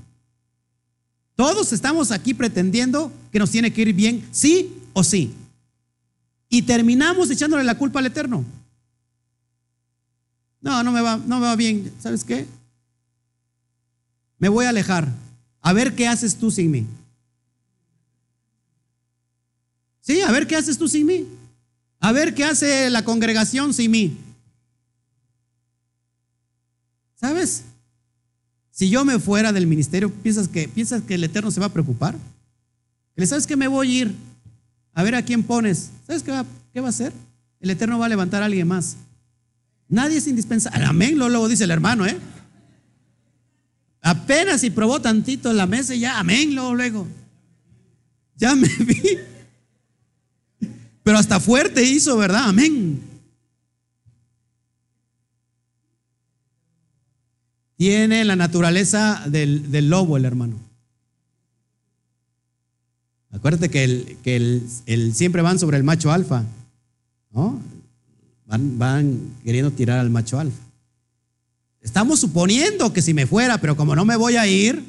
[1.35, 5.35] Todos estamos aquí pretendiendo que nos tiene que ir bien, sí o sí.
[6.49, 8.47] Y terminamos echándole la culpa al Eterno.
[10.67, 11.93] No, no me va, no me va bien.
[12.01, 12.45] ¿Sabes qué?
[14.37, 15.09] Me voy a alejar.
[15.61, 16.85] A ver qué haces tú sin mí.
[20.01, 21.25] Sí, a ver qué haces tú sin mí.
[22.01, 24.19] A ver qué hace la congregación sin mí.
[27.15, 27.63] ¿Sabes?
[28.73, 31.73] Si yo me fuera del ministerio, ¿piensas que, ¿piensas que el Eterno se va a
[31.73, 32.17] preocupar?
[33.15, 34.17] ¿Le sabes que me voy a ir?
[34.95, 35.91] A ver a quién pones.
[36.09, 37.13] ¿Sabes qué va, qué va a hacer?
[37.61, 38.97] El Eterno va a levantar a alguien más.
[39.89, 40.85] Nadie es indispensable.
[40.85, 42.19] Amén, luego dice el hermano, ¿eh?
[44.03, 47.09] Apenas si probó tantito en la mesa y ya, amén, luego, luego.
[48.37, 49.19] Ya me vi.
[51.03, 52.49] Pero hasta fuerte hizo, ¿verdad?
[52.49, 53.01] Amén.
[57.77, 60.57] Tiene la naturaleza del, lobo el hermano.
[63.31, 64.37] Acuérdate que, el, que
[64.87, 66.45] el, siempre van sobre el macho alfa.
[67.33, 67.61] ¿no?
[68.47, 70.63] Van, van queriendo tirar al macho alfa.
[71.81, 74.83] Estamos suponiendo que si me fuera, pero como no me voy a ir,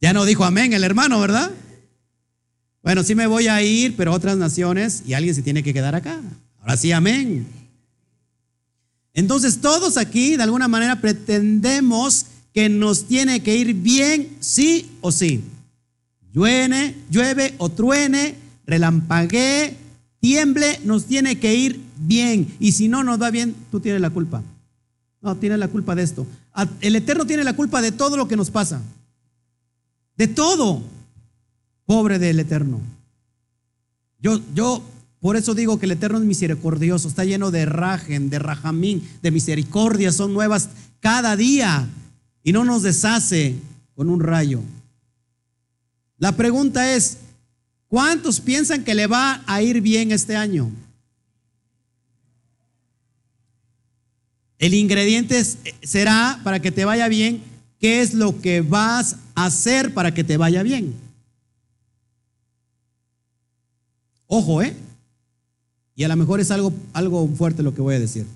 [0.00, 1.50] ya no dijo amén el hermano, ¿verdad?
[2.82, 5.94] Bueno, sí me voy a ir, pero otras naciones y alguien se tiene que quedar
[5.94, 6.20] acá.
[6.60, 7.46] Ahora sí, amén.
[9.14, 15.12] Entonces todos aquí de alguna manera pretendemos que nos tiene que ir bien, sí o
[15.12, 15.44] sí.
[16.32, 18.34] Llueve, llueve o truene,
[18.66, 19.76] relampaguee,
[20.22, 22.54] tiemble, nos tiene que ir bien.
[22.60, 24.40] Y si no nos va bien, tú tienes la culpa.
[25.20, 26.26] No, tienes la culpa de esto.
[26.80, 28.80] El Eterno tiene la culpa de todo lo que nos pasa.
[30.16, 30.80] De todo.
[31.86, 32.80] Pobre del Eterno.
[34.20, 34.80] Yo, yo
[35.20, 39.32] por eso digo que el Eterno es misericordioso, está lleno de rajen, de rajamín, de
[39.32, 40.68] misericordia, son nuevas
[41.00, 41.88] cada día
[42.44, 43.56] y no nos deshace
[43.96, 44.60] con un rayo.
[46.18, 47.18] La pregunta es,
[47.92, 50.70] ¿cuántos piensan que le va a ir bien este año?
[54.58, 55.44] El ingrediente
[55.82, 57.42] será para que te vaya bien,
[57.78, 60.94] ¿qué es lo que vas a hacer para que te vaya bien?
[64.26, 64.74] Ojo, ¿eh?
[65.94, 68.26] Y a lo mejor es algo, algo fuerte lo que voy a decir.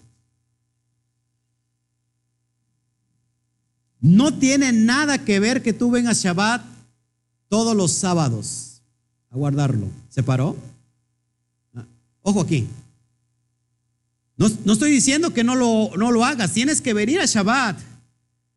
[4.03, 6.63] No tiene nada que ver que tú vengas Shabbat
[7.49, 8.66] todos los sábados
[9.37, 9.89] guardarlo.
[10.09, 10.57] ¿Se paró?
[11.75, 11.85] Ah,
[12.23, 12.67] ojo aquí.
[14.37, 16.53] No, no, estoy diciendo que no lo, no lo hagas.
[16.53, 17.79] Tienes que venir a Shabbat.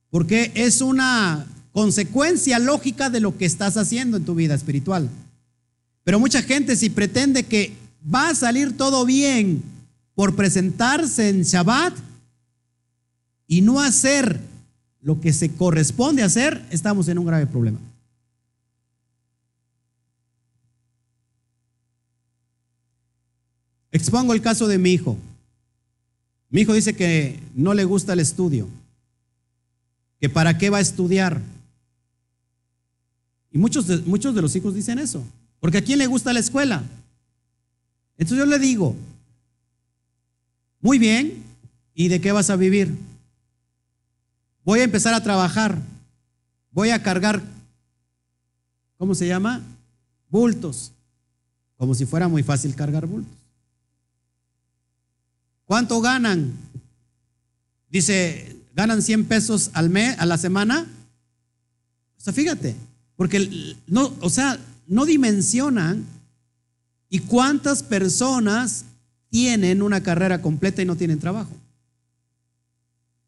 [0.10, 5.10] Porque es una consecuencia lógica de lo que estás haciendo en tu vida espiritual.
[6.04, 7.74] Pero mucha gente si pretende que
[8.04, 9.62] va a salir todo bien
[10.16, 11.94] por presentarse en Shabbat
[13.48, 14.40] y no hacer
[15.02, 17.80] lo que se corresponde hacer, estamos en un grave problema.
[23.92, 25.18] Expongo el caso de mi hijo.
[26.50, 28.68] Mi hijo dice que no le gusta el estudio,
[30.20, 31.42] que para qué va a estudiar.
[33.52, 35.24] Y muchos de, muchos de los hijos dicen eso,
[35.60, 36.84] porque a quién le gusta la escuela.
[38.18, 38.96] Entonces yo le digo,
[40.82, 41.44] muy bien,
[41.94, 42.96] ¿y de qué vas a vivir?
[44.66, 45.78] Voy a empezar a trabajar,
[46.72, 47.42] voy a cargar,
[48.98, 49.62] ¿cómo se llama?
[50.30, 50.92] Bultos,
[51.78, 53.39] como si fuera muy fácil cargar bultos.
[55.70, 56.54] ¿Cuánto ganan?
[57.92, 60.88] Dice, ganan 100 pesos al mes, a la semana.
[62.18, 62.76] O sea, fíjate,
[63.16, 64.58] porque no, o sea,
[64.88, 66.06] no dimensionan
[67.10, 68.86] ¿Y cuántas personas
[69.32, 71.50] tienen una carrera completa y no tienen trabajo?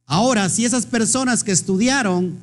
[0.06, 2.38] Ahora, si esas personas que estudiaron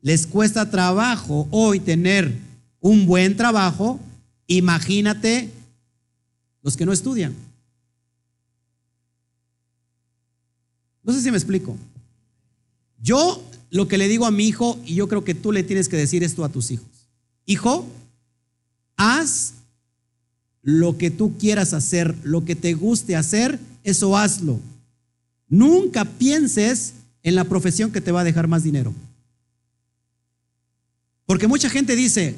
[0.00, 2.32] les cuesta trabajo hoy tener
[2.80, 4.00] un buen trabajo,
[4.48, 5.50] Imagínate
[6.62, 7.34] los que no estudian.
[11.06, 11.76] No sé si me explico.
[13.00, 15.88] Yo lo que le digo a mi hijo, y yo creo que tú le tienes
[15.88, 16.88] que decir esto a tus hijos.
[17.46, 17.86] Hijo,
[18.96, 19.54] haz
[20.62, 24.58] lo que tú quieras hacer, lo que te guste hacer, eso hazlo.
[25.48, 28.92] Nunca pienses en la profesión que te va a dejar más dinero.
[31.24, 32.34] Porque mucha gente dice,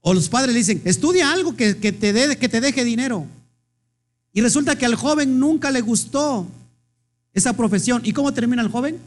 [0.00, 3.26] o los padres dicen, estudia algo que, te, que te deje dinero.
[4.32, 6.46] Y resulta que al joven nunca le gustó
[7.32, 8.02] esa profesión.
[8.04, 8.98] ¿Y cómo termina el joven?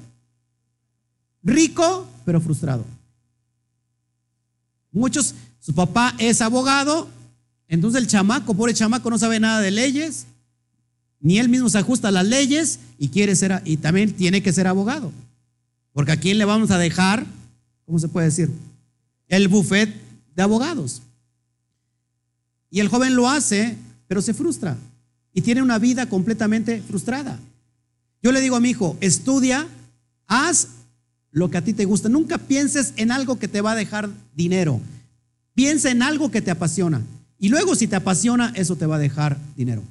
[1.43, 2.85] Rico, pero frustrado.
[4.91, 7.09] Muchos, su papá es abogado,
[7.67, 10.27] entonces el chamaco, pobre chamaco, no sabe nada de leyes,
[11.19, 14.53] ni él mismo se ajusta a las leyes y quiere ser, y también tiene que
[14.53, 15.11] ser abogado.
[15.91, 17.25] Porque a quién le vamos a dejar,
[17.85, 18.51] ¿cómo se puede decir?
[19.27, 19.93] El buffet
[20.35, 21.01] de abogados.
[22.69, 24.77] Y el joven lo hace, pero se frustra
[25.33, 27.39] y tiene una vida completamente frustrada.
[28.23, 29.67] Yo le digo a mi hijo, estudia,
[30.27, 30.69] haz
[31.31, 32.07] lo que a ti te gusta.
[32.07, 34.79] Nunca pienses en algo que te va a dejar dinero.
[35.53, 37.01] Piensa en algo que te apasiona.
[37.37, 39.83] Y luego si te apasiona, eso te va a dejar dinero.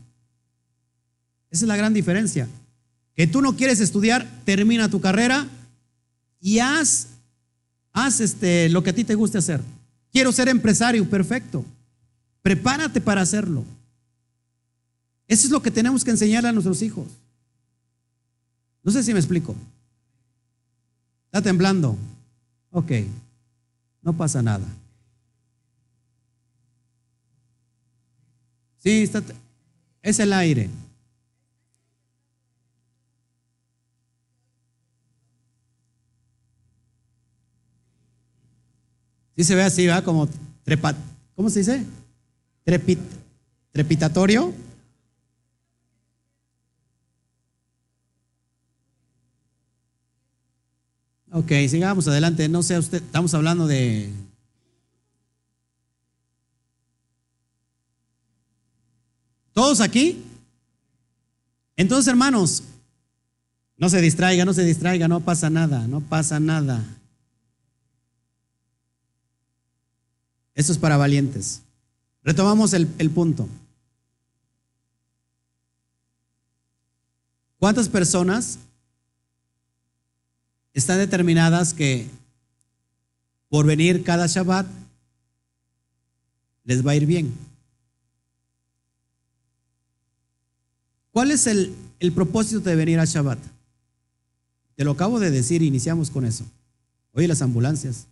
[1.51, 2.49] Esa es la gran diferencia.
[3.15, 5.47] Que tú no quieres estudiar, termina tu carrera
[6.41, 7.09] y haz,
[7.93, 9.61] haz este, lo que a ti te guste hacer.
[10.11, 11.67] Quiero ser empresario, perfecto.
[12.41, 13.63] Prepárate para hacerlo.
[15.29, 17.07] Eso es lo que tenemos que enseñar a nuestros hijos.
[18.83, 19.55] No sé si me explico.
[21.27, 21.97] ¿Está temblando?
[22.71, 22.91] Ok,
[24.03, 24.67] no pasa nada.
[28.79, 29.23] Sí, está,
[30.03, 30.69] es el aire.
[39.37, 40.29] Sí se ve así, va como
[40.65, 40.95] trepa,
[41.35, 41.87] ¿cómo se dice?
[42.65, 42.99] Trepit,
[43.73, 44.53] trepitatorio.
[51.35, 52.47] Ok, sigamos adelante.
[52.49, 54.13] No sé usted, estamos hablando de...
[59.55, 60.23] ¿Todos aquí?
[61.75, 62.65] Entonces, hermanos,
[63.79, 66.85] no se distraiga, no se distraiga, no pasa nada, no pasa nada.
[70.55, 71.63] Esto es para valientes.
[72.23, 73.49] Retomamos el, el punto.
[77.59, 78.59] ¿Cuántas personas
[80.75, 82.09] están determinadas que
[83.49, 84.67] por venir cada Shabbat
[86.65, 87.35] les va a ir bien.
[91.11, 91.75] ¿Cuál es el,
[92.15, 93.39] propósito de venir a Shabbat?
[94.77, 96.45] Te lo acabo de decir, iniciamos con eso.
[97.13, 98.07] Oye, las ambulancias.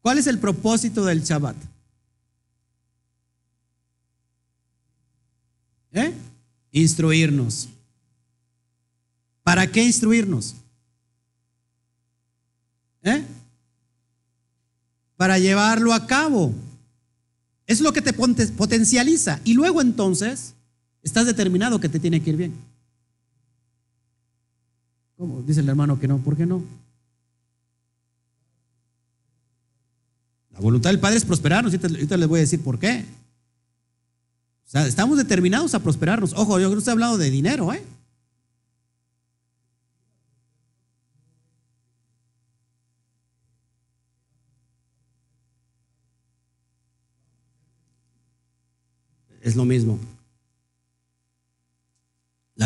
[0.00, 1.56] ¿Cuál es el propósito del Shabbat?
[5.92, 6.14] ¿Eh?
[6.72, 7.68] Instruirnos.
[9.54, 10.56] ¿Para qué instruirnos?
[13.04, 13.24] ¿Eh?
[15.16, 16.52] Para llevarlo a cabo.
[17.64, 19.38] Es lo que te potencializa.
[19.44, 20.54] Y luego entonces
[21.04, 22.54] estás determinado que te tiene que ir bien.
[25.16, 25.40] ¿Cómo?
[25.42, 26.18] Dice el hermano que no.
[26.18, 26.64] ¿Por qué no?
[30.50, 31.72] La voluntad del Padre es prosperarnos.
[31.72, 33.04] Ahorita, les voy a decir por qué.
[34.66, 36.32] O sea, estamos determinados a prosperarnos.
[36.32, 37.84] Ojo, yo no estoy hablando de dinero, ¿eh?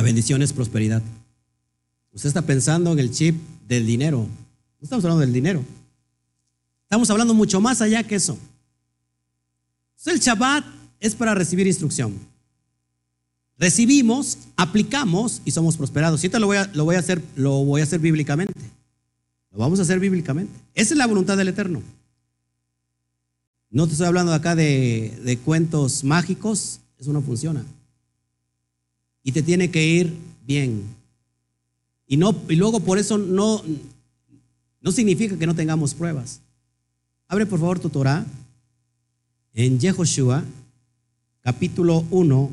[0.08, 1.02] Bendición es prosperidad.
[2.12, 3.36] Usted está pensando en el chip
[3.68, 4.20] del dinero.
[4.20, 5.62] No estamos hablando del dinero.
[6.84, 8.38] Estamos hablando mucho más allá que eso.
[10.06, 10.64] el Shabbat
[10.98, 12.14] es para recibir instrucción.
[13.58, 16.20] Recibimos, aplicamos y somos prosperados.
[16.20, 18.54] Ahorita lo voy a, lo voy a hacer, lo voy a hacer bíblicamente.
[19.52, 20.52] Lo vamos a hacer bíblicamente.
[20.74, 21.82] Esa es la voluntad del Eterno.
[23.70, 27.62] No te estoy hablando acá de, cuentos mágicos, eso no funciona.
[29.22, 30.14] Y te tiene que ir
[30.46, 30.84] bien.
[32.06, 33.62] Y, no, y luego por eso no,
[34.80, 36.40] no significa que no tengamos pruebas.
[37.28, 38.24] Abre por favor tu Torah
[39.52, 40.44] en Yehoshua,
[41.42, 42.50] capítulo 1,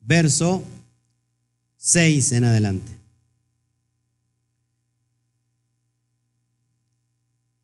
[0.00, 0.64] verso
[1.76, 2.92] 6 en adelante.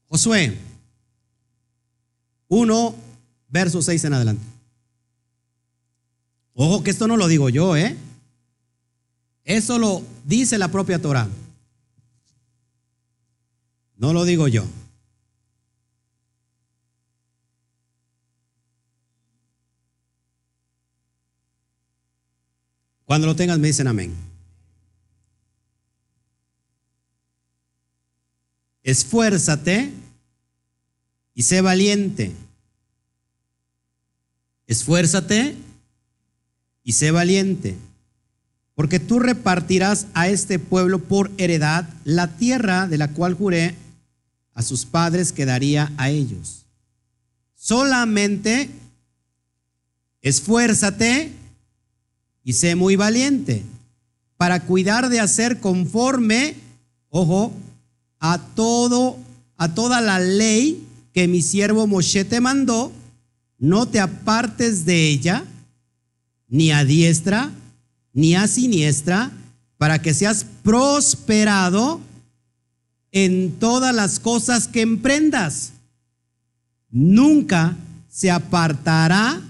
[0.09, 0.57] Josué,
[2.49, 2.95] 1,
[3.49, 4.52] verso 6 en adelante.
[6.55, 7.97] Ojo que esto no lo digo yo, ¿eh?
[9.45, 11.29] Eso lo dice la propia Torah.
[13.97, 14.65] No lo digo yo.
[23.05, 24.15] Cuando lo tengas me dicen amén.
[28.83, 29.93] Esfuérzate
[31.35, 32.33] y sé valiente.
[34.67, 35.57] Esfuérzate
[36.85, 37.77] y sé valiente,
[38.75, 43.77] porque tú repartirás a este pueblo por heredad la tierra de la cual juré
[44.55, 46.65] a sus padres que daría a ellos.
[47.55, 48.71] Solamente
[50.21, 51.33] esfuérzate
[52.45, 53.63] y sé muy valiente
[54.37, 56.57] para cuidar de hacer conforme,
[57.11, 57.53] ojo,
[58.19, 59.17] a todo,
[59.57, 62.91] a toda la ley que mi siervo Moshe te mandó,
[63.59, 65.45] no te apartes de ella,
[66.53, 67.51] ni a diestra,
[68.13, 69.33] ni a siniestra,
[69.79, 71.99] para que seas prosperado
[73.11, 75.73] en todas las cosas que emprendas.
[76.91, 77.75] Nunca
[78.11, 79.41] se apartará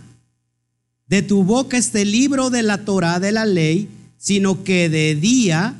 [1.08, 5.74] de tu boca este libro de la Torah de la ley, sino que de día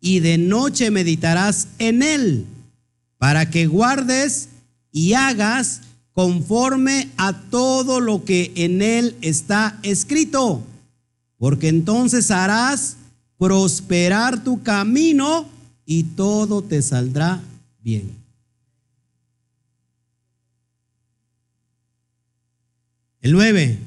[0.00, 2.46] y de noche meditarás en él,
[3.16, 4.48] para que guardes
[4.90, 5.82] y hagas
[6.14, 10.62] conforme a todo lo que en él está escrito,
[11.36, 12.96] porque entonces harás
[13.36, 15.46] prosperar tu camino
[15.84, 17.42] y todo te saldrá
[17.82, 18.24] bien.
[23.20, 23.78] El 9,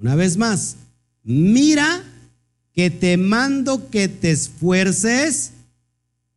[0.00, 0.76] una vez más,
[1.22, 2.02] mira
[2.72, 5.52] que te mando que te esfuerces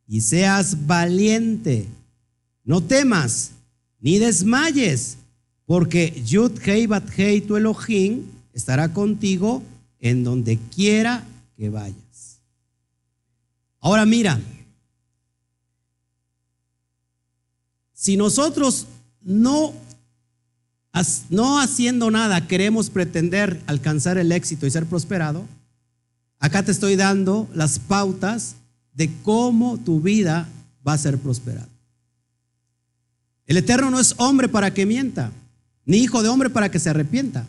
[0.08, 1.88] y seas valiente.
[2.64, 3.52] No temas
[4.00, 5.18] ni desmayes,
[5.66, 8.24] porque Yud Hei Bat Hei tu Elohim
[8.54, 9.64] estará contigo
[10.00, 11.24] en donde quiera
[11.56, 12.40] que vayas.
[13.80, 14.40] Ahora mira,
[17.94, 18.88] si nosotros
[19.22, 19.74] no,
[21.30, 25.46] no haciendo nada queremos pretender alcanzar el éxito y ser prosperado,
[26.40, 28.56] Acá te estoy dando las pautas
[28.94, 30.48] de cómo tu vida
[30.88, 31.68] va a ser prosperada.
[33.48, 35.32] El Eterno no es hombre para que mienta,
[35.86, 37.48] ni hijo de hombre para que se arrepienta.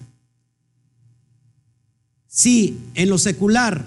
[2.29, 3.85] Si en lo secular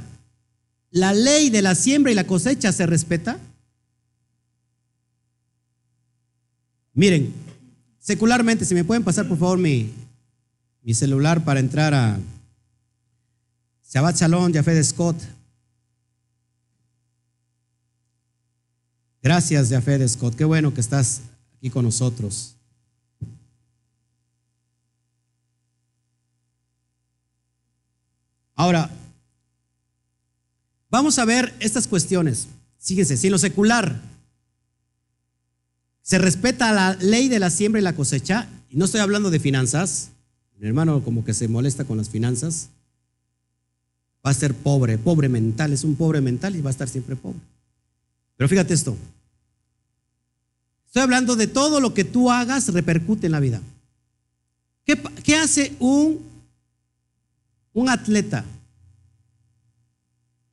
[0.92, 3.40] la ley de la siembra y la cosecha se respeta,
[6.94, 7.34] miren,
[8.00, 9.94] secularmente, si me pueden pasar por favor mi,
[10.94, 12.20] celular para entrar a
[13.90, 15.16] Shabbat Shalom, Jafé de Scott.
[19.24, 20.36] Gracias, Jafé de Scott.
[20.36, 21.22] Qué bueno que estás
[21.62, 22.56] aquí con nosotros.
[28.56, 28.90] Ahora,
[30.90, 32.48] vamos a ver estas cuestiones.
[32.80, 34.02] Fíjense, si en lo secular
[36.02, 39.40] se respeta la ley de la siembra y la cosecha, y no estoy hablando de
[39.40, 40.10] finanzas,
[40.58, 42.70] mi hermano como que se molesta con las finanzas,
[44.26, 47.16] va a ser pobre, pobre mental, es un pobre mental y va a estar siempre
[47.16, 47.40] pobre.
[48.36, 48.98] Pero fíjate esto,
[50.92, 53.62] estoy hablando de todo lo que tú hagas repercute en la vida.
[54.84, 56.20] ¿Qué, hace un,
[57.72, 58.44] un atleta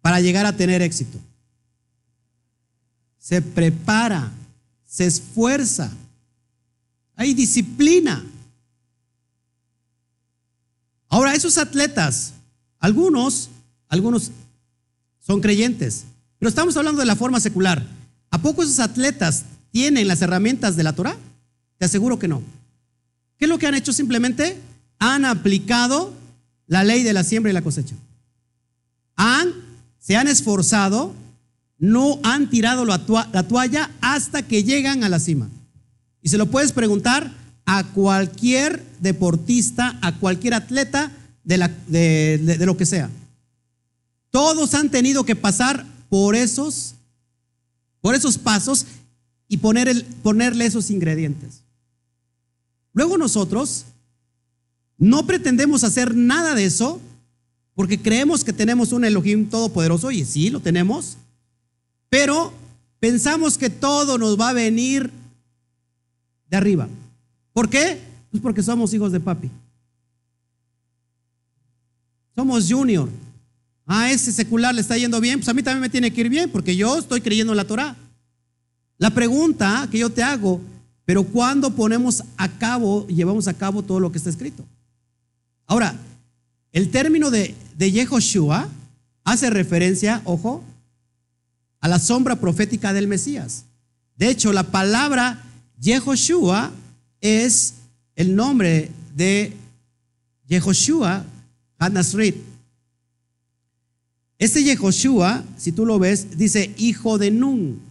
[0.01, 1.19] para llegar a tener éxito?
[3.19, 4.31] Se prepara,
[4.87, 5.91] se esfuerza,
[7.17, 8.25] hay disciplina.
[11.09, 12.33] Ahora, esos atletas,
[12.79, 13.51] algunos
[13.89, 14.31] algunos
[15.19, 16.05] son creyentes,
[16.39, 17.85] pero estamos hablando de la forma secular.
[18.31, 21.17] ¿A poco esos atletas tienen las herramientas de la Torah?
[21.79, 22.43] Te aseguro que no.
[23.39, 23.93] ¿Qué es lo que han hecho?
[23.93, 24.61] Simplemente
[24.99, 26.13] han aplicado
[26.67, 27.95] la ley de la siembra y la cosecha.
[29.17, 29.53] Han,
[29.99, 31.15] se han esforzado,
[31.79, 35.49] no han tirado la, toalla hasta que llegan a la cima.
[36.23, 37.33] Y se lo puedes preguntar
[37.65, 41.13] a cualquier deportista, a cualquier atleta
[41.45, 43.09] de, de lo que sea.
[44.31, 46.95] Todos han tenido que pasar por esos,
[48.01, 48.87] por esos pasos
[49.49, 51.63] y poner el, ponerle esos ingredientes.
[52.93, 53.87] Luego nosotros
[54.99, 57.01] no pretendemos hacer nada de eso
[57.75, 61.17] porque creemos que tenemos un Elohim todopoderoso y sí, lo tenemos,
[62.09, 62.53] pero
[62.99, 65.13] pensamos que todo nos va a venir
[66.51, 66.89] de arriba.
[67.53, 68.01] ¿Por qué?
[68.31, 69.51] Pues porque somos hijos de papi.
[72.35, 73.09] Somos junior.
[73.87, 76.29] Ah, ese secular le está yendo bien, pues a mí también me tiene que ir
[76.29, 77.97] bien porque yo estoy creyendo en la Torah.
[78.99, 80.61] La pregunta que yo te hago,
[81.05, 84.65] pero ¿cuándo ponemos a cabo, llevamos a cabo todo lo que está escrito?
[85.67, 85.95] Ahora,
[86.73, 88.69] el término de, Yehoshua
[89.25, 90.65] hace referencia, ojo,
[91.81, 93.65] a la sombra profética del Mesías.
[94.17, 95.45] De hecho, la palabra
[95.81, 96.73] Yehoshua
[97.21, 97.75] es
[98.17, 99.53] el nombre de
[100.49, 101.25] Yehoshua
[101.79, 102.37] Hanasrit
[104.39, 107.88] Este Yehoshua, si tú lo ves, dice hijo de Nun.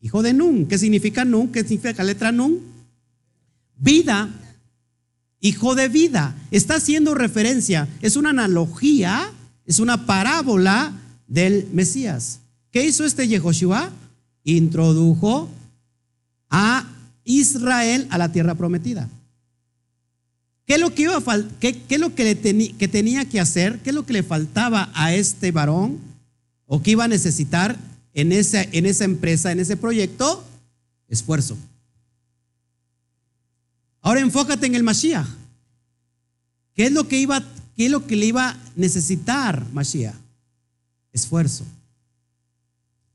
[0.00, 0.66] Hijo de Nun.
[0.66, 1.48] ¿Qué significa Nun?
[1.48, 2.60] ¿Qué significa la letra Nun?
[3.76, 4.30] Vida.
[5.40, 6.36] Hijo de vida.
[6.50, 7.88] Está haciendo referencia.
[8.00, 9.30] Es una analogía,
[9.64, 10.92] es una parábola
[11.26, 12.40] del Mesías.
[12.70, 13.90] ¿Qué hizo este Yehoshua?
[14.44, 15.48] Introdujo
[16.50, 16.86] a
[17.24, 19.08] Israel a la tierra prometida.
[20.66, 23.78] ¿Qué es lo que, iba a qué, qué es lo que, tenía que hacer?
[23.80, 25.98] ¿Qué es lo que le faltaba a este varón?
[26.66, 27.76] ¿O qué iba a necesitar
[28.16, 30.42] en esa, en esa empresa, en ese proyecto?
[31.06, 31.56] Esfuerzo.
[34.00, 35.26] Ahora enfócate en el Mashiach.
[36.74, 37.44] ¿Qué es lo que iba,
[37.76, 40.14] qué es lo que le iba a necesitar Mashiach?
[41.12, 41.64] Esfuerzo.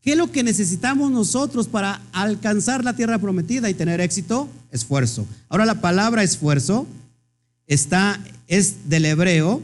[0.01, 4.49] ¿Qué es lo que necesitamos nosotros para alcanzar la tierra prometida y tener éxito?
[4.71, 5.25] Esfuerzo.
[5.49, 6.85] Ahora la palabra esfuerzo
[7.65, 9.63] está, es del hebreo.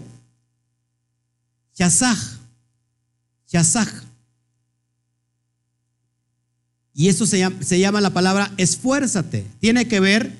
[6.99, 9.45] Y eso se llama, se llama la palabra esfuérzate.
[9.59, 10.35] Tiene que ver,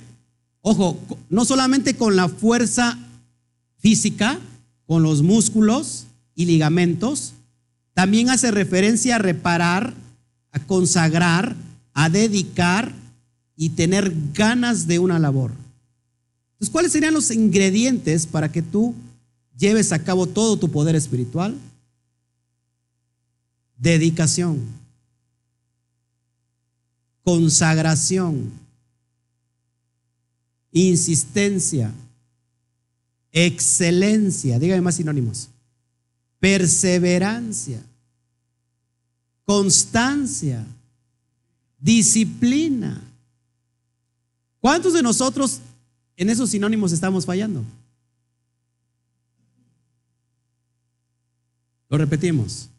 [0.62, 1.00] ojo,
[1.30, 2.98] no solamente con la fuerza
[3.78, 4.40] física,
[4.88, 7.34] con los músculos y ligamentos,
[7.94, 9.94] también hace referencia a reparar,
[10.52, 11.56] a consagrar,
[11.94, 12.92] a dedicar
[13.56, 15.52] y tener ganas de una labor.
[16.54, 18.96] Entonces, ¿cuáles serían los ingredientes para que tú
[19.56, 21.56] lleves a cabo todo tu poder espiritual?
[23.78, 24.60] Dedicación,
[27.28, 28.54] consagración,
[30.72, 31.92] insistencia,
[33.34, 35.50] excelencia, dígame más sinónimos,
[36.40, 37.84] perseverancia,
[39.44, 40.66] constancia,
[41.78, 43.02] disciplina.
[44.62, 45.60] ¿Cuántos de nosotros
[46.16, 47.62] en esos sinónimos estamos fallando.
[51.90, 52.70] Lo repetimos.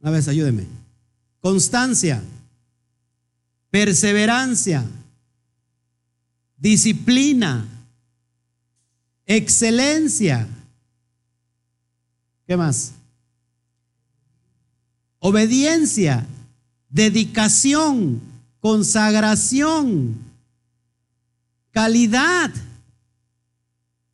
[0.00, 0.66] Una vez, ayúdeme.
[1.42, 2.22] Constancia,
[3.72, 4.84] perseverancia,
[6.58, 7.66] disciplina,
[9.24, 10.46] excelencia.
[12.46, 12.92] ¿Qué más?
[15.20, 16.26] Obediencia,
[16.90, 18.20] dedicación,
[18.60, 20.16] consagración,
[21.70, 22.52] calidad.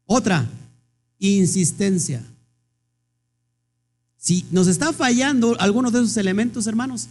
[0.06, 0.48] Otra,
[1.18, 2.24] insistencia.
[4.18, 7.08] Si nos está fallando alguno de esos elementos, hermanos,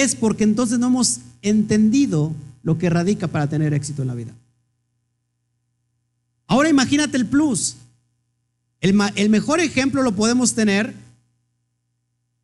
[0.00, 2.32] es porque entonces no hemos entendido
[2.62, 4.32] lo que radica para tener éxito en la vida.
[6.46, 7.76] Ahora imagínate el plus.
[8.80, 8.94] El,
[9.28, 10.94] mejor ejemplo lo podemos tener,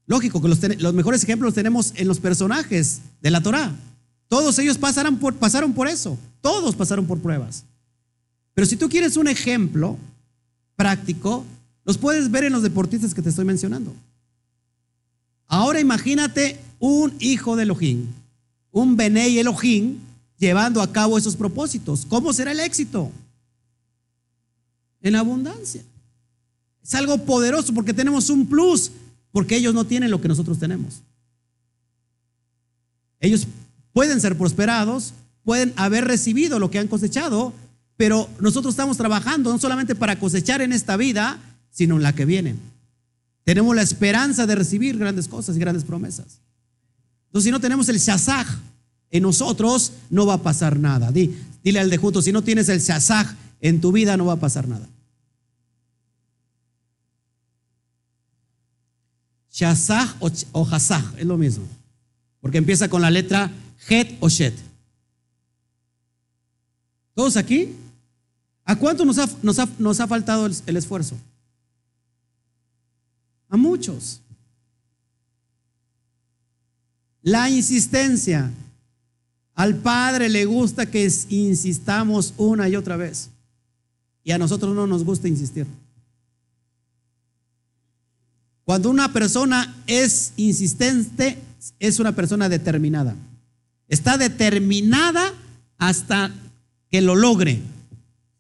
[0.07, 3.75] lógico que los, mejores ejemplos los tenemos en los personajes de la Torah.
[4.29, 7.65] Todos ellos pasaron por eso, todos pasaron por pruebas.
[8.55, 9.97] Pero si tú quieres un ejemplo
[10.77, 11.45] práctico,
[11.85, 13.95] los puedes ver en los deportistas que te estoy mencionando.
[15.47, 18.07] Ahora imagínate un hijo de Elohim,
[18.73, 19.99] un Benei Elohim,
[20.39, 22.07] llevando a cabo esos propósitos.
[22.07, 23.11] ¿Cómo será el éxito?
[25.03, 25.83] En abundancia.
[26.83, 28.91] Es algo poderoso porque tenemos un plus,
[29.33, 31.03] porque ellos no tienen lo que nosotros tenemos.
[33.21, 33.47] Ellos
[33.93, 35.13] pueden ser prosperados,
[35.45, 37.53] pueden haber recibido lo que han cosechado,
[37.97, 41.39] pero nosotros estamos trabajando no solamente para cosechar en esta vida,
[41.71, 42.55] sino en la que viene.
[43.45, 46.41] Tenemos la esperanza de recibir grandes cosas y grandes promesas.
[47.29, 48.47] Entonces, si no tenemos el shazaj
[49.11, 51.13] en nosotros, no va a pasar nada.
[51.13, 53.27] dile al de junto, si no tienes el shazaj
[53.61, 54.87] en tu vida, no va a pasar nada.
[59.51, 60.69] Shazaj o, o
[61.17, 61.67] es lo mismo,
[62.41, 63.51] porque empieza con la letra
[63.89, 64.55] het o shet.
[67.15, 67.75] ¿Todos aquí?
[68.65, 71.17] ¿A cuánto nos ha, faltado el, esfuerzo?
[73.49, 74.21] A muchos.
[77.29, 78.51] La insistencia.
[79.55, 83.29] Al Padre le gusta que insistamos una y otra vez.
[84.25, 85.67] Y a nosotros no nos gusta insistir.
[88.65, 91.37] Cuando una persona es insistente,
[91.79, 93.15] es una persona determinada.
[93.89, 95.35] Está determinada
[95.77, 96.31] hasta
[96.91, 97.61] que lo logre.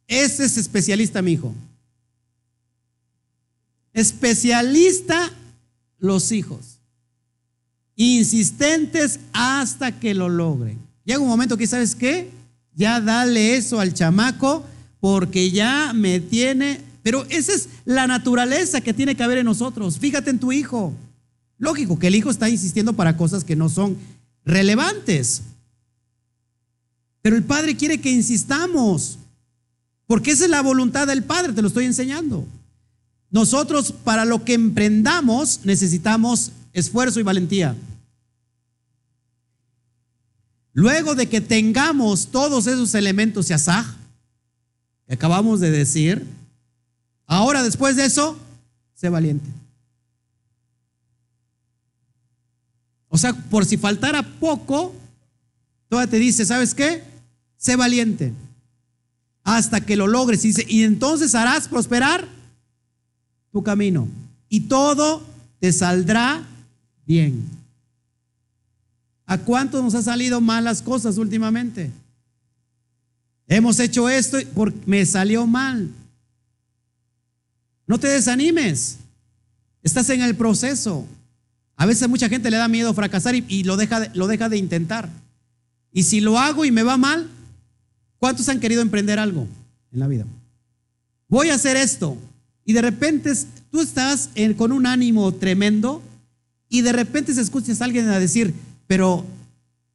[0.07, 1.55] Ese es especialista, mi hijo.
[3.93, 5.31] Especialista
[5.99, 6.78] los hijos.
[8.01, 10.79] Insistentes hasta que lo logren.
[11.05, 12.31] Llega un momento que, ¿sabes qué?
[12.77, 14.65] Ya dale eso al chamaco
[15.01, 16.81] porque ya me tiene...
[17.03, 19.99] Pero esa es la naturaleza que tiene que haber en nosotros.
[19.99, 20.93] Fíjate en tu hijo.
[21.59, 23.97] Lógico que el hijo está insistiendo para cosas que no son
[24.45, 25.43] relevantes.
[27.21, 29.19] Pero el padre quiere que insistamos.
[30.07, 32.47] Porque esa es la voluntad del Padre, te lo estoy enseñando.
[33.31, 37.77] nosotros para lo que emprendamos necesitamos esfuerzo y valentía.
[40.73, 43.87] Luego de que tengamos todos esos elementos y asaj
[45.07, 46.27] que acabamos de decir,
[47.27, 48.39] ahora después de eso,
[48.95, 49.49] sé valiente.
[53.09, 54.95] O sea, por si faltara poco,
[55.89, 57.03] todavía te dice, ¿sabes qué?
[57.57, 58.33] Sé valiente
[59.43, 60.45] hasta que lo logres.
[60.45, 62.29] Y, dice, y entonces harás prosperar
[63.51, 64.07] tu camino
[64.49, 65.23] y todo
[65.59, 66.45] te saldrá
[67.09, 67.49] bien.
[69.27, 71.91] ¿A cuántos nos ha salido mal las cosas últimamente?
[73.49, 75.91] Hemos hecho esto porque me salió mal.
[77.87, 78.99] No te desanimes.
[79.83, 81.07] Estás en el proceso.
[81.77, 85.09] A veces mucha gente le da miedo fracasar y, lo, deja lo deja de intentar.
[85.93, 87.31] Y si lo hago y me va mal,
[88.19, 89.47] ¿cuántos han querido emprender algo
[89.93, 90.27] en la vida?
[91.29, 92.19] Voy a hacer esto.
[92.67, 93.33] Y de repente
[93.71, 94.29] tú estás
[94.59, 96.03] con un ánimo tremendo
[96.69, 98.55] y de repente se escuchas a alguien a decir,
[98.87, 99.25] pero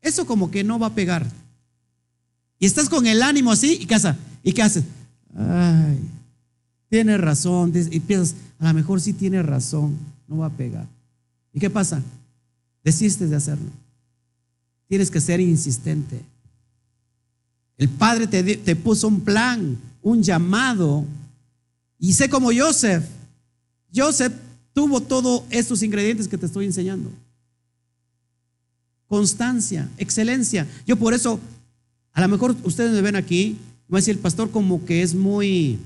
[0.01, 1.25] eso como que no va a pegar.
[2.59, 3.97] Y estás con el ánimo así y ¿qué,
[4.43, 4.83] ¿Y qué haces?
[5.35, 5.99] Ay,
[6.89, 7.73] tienes razón.
[7.91, 9.97] Y piensas, a lo mejor sí tiene razón,
[10.27, 10.87] no va a pegar.
[11.53, 12.01] ¿Y qué pasa?
[12.83, 13.69] Desistes de hacerlo.
[14.87, 16.21] Tienes que ser insistente.
[17.77, 21.05] El Padre te, te puso un plan, un llamado.
[21.99, 23.03] Y sé como Joseph.
[23.93, 24.33] Joseph
[24.73, 27.11] tuvo todos estos ingredientes que te estoy enseñando.
[29.07, 30.67] Constancia, excelencia.
[30.87, 31.39] Yo por eso,
[32.13, 33.57] a lo mejor ustedes me ven aquí,
[33.93, 35.77] va a el pastor como que es muy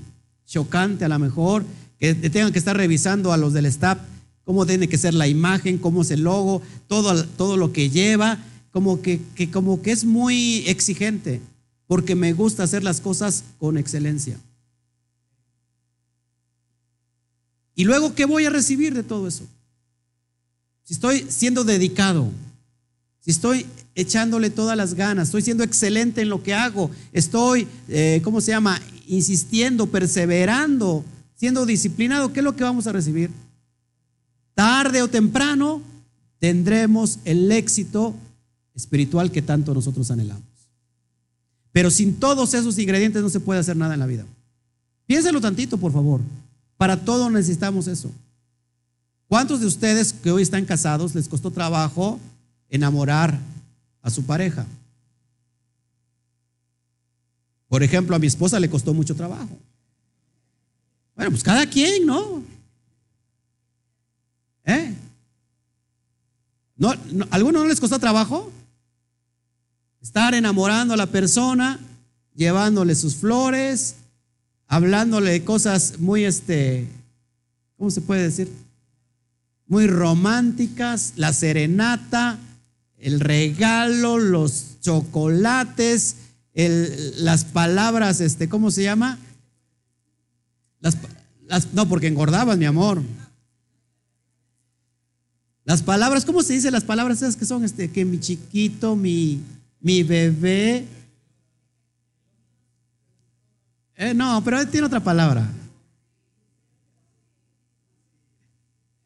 [0.46, 1.64] chocante a lo mejor,
[1.98, 3.98] que tengan que estar revisando a los del staff
[4.48, 8.38] cómo tiene que ser la imagen, cómo es el logo, todo, todo lo que lleva,
[8.70, 9.20] como que,
[9.52, 11.42] como que es muy exigente,
[11.86, 14.38] porque me gusta hacer las cosas con excelencia.
[17.78, 19.44] Y luego, ¿qué voy a recibir de todo eso?
[20.82, 22.28] Si estoy siendo dedicado,
[23.20, 23.64] si estoy
[23.94, 28.50] echándole todas las ganas, estoy siendo excelente en lo que hago, estoy, eh, ¿cómo se
[28.50, 28.82] llama?
[29.06, 31.04] Insistiendo, perseverando,
[31.36, 33.30] siendo disciplinado, ¿qué es lo que vamos a recibir?
[34.58, 35.80] tarde o temprano
[36.40, 38.12] tendremos el éxito
[38.74, 40.42] espiritual que tanto nosotros anhelamos.
[41.70, 44.26] Pero sin todos esos ingredientes no se puede hacer nada en la vida.
[45.06, 46.20] Piénselo tantito, por favor.
[46.78, 48.10] Para todo necesitamos eso.
[49.26, 52.18] ¿Cuántos de ustedes que hoy están casados les costó trabajo
[52.70, 53.38] enamorar
[54.00, 54.64] a su pareja?
[57.68, 59.58] Por ejemplo, a mi esposa le costó mucho trabajo.
[61.14, 62.42] Bueno, pues cada quien, ¿no?
[64.64, 64.94] ¿Eh?
[66.76, 66.94] ¿No,
[67.30, 68.50] alguno no les costó trabajo?
[70.00, 71.80] Estar enamorando a la persona,
[72.34, 73.96] llevándole sus flores,
[74.68, 76.86] hablándole de cosas muy, este,
[77.76, 78.52] ¿cómo se puede decir?
[79.66, 82.38] Muy románticas, la serenata,
[82.98, 86.16] el regalo, los chocolates,
[86.54, 89.18] las palabras, este, ¿cómo se llama?
[90.80, 93.02] Las, no, porque engordabas, mi amor.
[95.64, 97.64] Las palabras, ¿cómo se dice las palabras esas que son?
[97.64, 99.42] Este, que mi chiquito, mi,
[99.80, 100.86] mi bebé.
[103.98, 105.46] Eh, no, pero tiene otra palabra.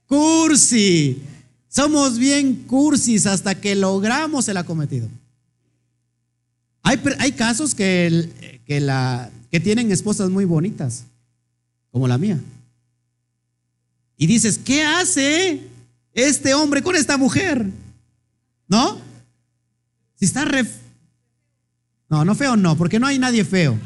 [0.07, 1.21] Cursi.
[1.67, 5.09] Somos bien cursis hasta que logramos el acometido.
[6.83, 11.07] Hay, hay casos que, que, la, que tienen esposas muy bonitas,
[11.91, 12.39] como la mía.
[14.17, 15.73] Y dices, ¿qué hace?
[16.15, 17.67] este hombre con esta mujer?
[18.69, 18.99] ¿No?
[20.17, 20.67] Si está re...
[22.09, 23.79] No, no feo, no, porque no hay nadie feo.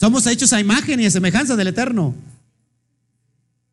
[0.00, 2.14] Somos hechos a imagen y a semejanza del Eterno.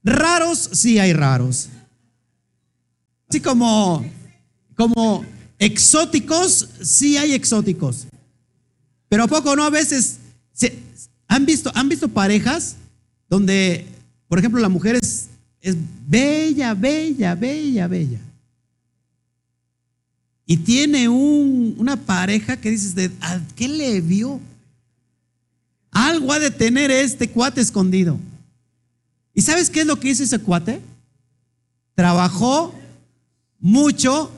[0.03, 1.69] Raros, sí hay raros.
[3.29, 4.05] Así como,
[4.75, 5.25] como
[5.57, 8.07] exóticos, sí hay exóticos.
[9.07, 10.17] Pero a poco no, a veces
[11.27, 12.75] han visto, han visto parejas
[13.29, 13.85] donde,
[14.27, 15.29] por ejemplo, la mujer es
[15.61, 15.75] es
[16.07, 18.19] bella, bella, bella, bella.
[20.45, 23.11] Y tiene una pareja que dices, de,
[23.55, 24.39] qué le vio?
[25.97, 28.19] Algo ha de tener este cuate escondido.
[29.33, 30.79] ¿Y sabes qué es lo que hizo ese cuate?
[31.95, 32.75] Trabajó
[33.59, 34.31] mucho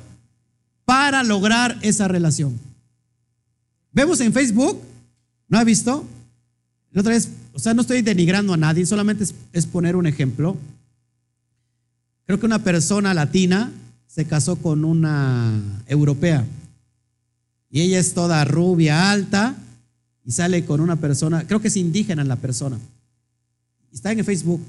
[0.86, 2.58] para lograr esa relación.
[3.92, 4.82] Vemos en Facebook,
[5.50, 6.06] ¿no ha visto?
[6.92, 10.56] La otra vez, o sea, no estoy denigrando a nadie, solamente es poner un ejemplo.
[12.26, 13.70] Creo que una persona latina
[14.08, 16.46] se casó con una europea.
[17.70, 19.58] Y ella es toda rubia, alta,
[20.30, 22.78] y sale con una persona, creo que es indígena la persona.
[23.92, 24.62] está en el Facebook.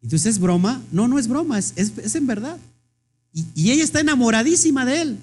[0.00, 0.82] Y tú dices, ¿es broma?
[0.90, 2.56] No, no es broma, es, es, en verdad.
[3.30, 5.18] Y, y ella está enamoradísima de él.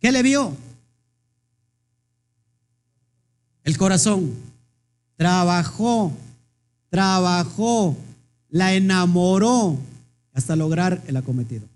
[0.00, 0.56] ¿Qué le vio?
[3.62, 4.34] El corazón.
[5.14, 6.12] Trabajó,
[6.90, 7.96] trabajó,
[8.48, 9.78] la enamoró
[10.32, 11.71] hasta lograr el acometido.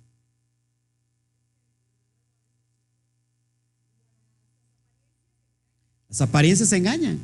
[6.17, 7.21] Las apariencias engañan.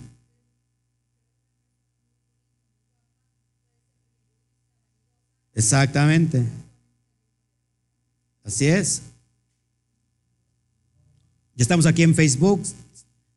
[5.54, 6.46] Exactamente.
[8.44, 9.00] Así es.
[11.56, 12.60] Ya estamos aquí en Facebook.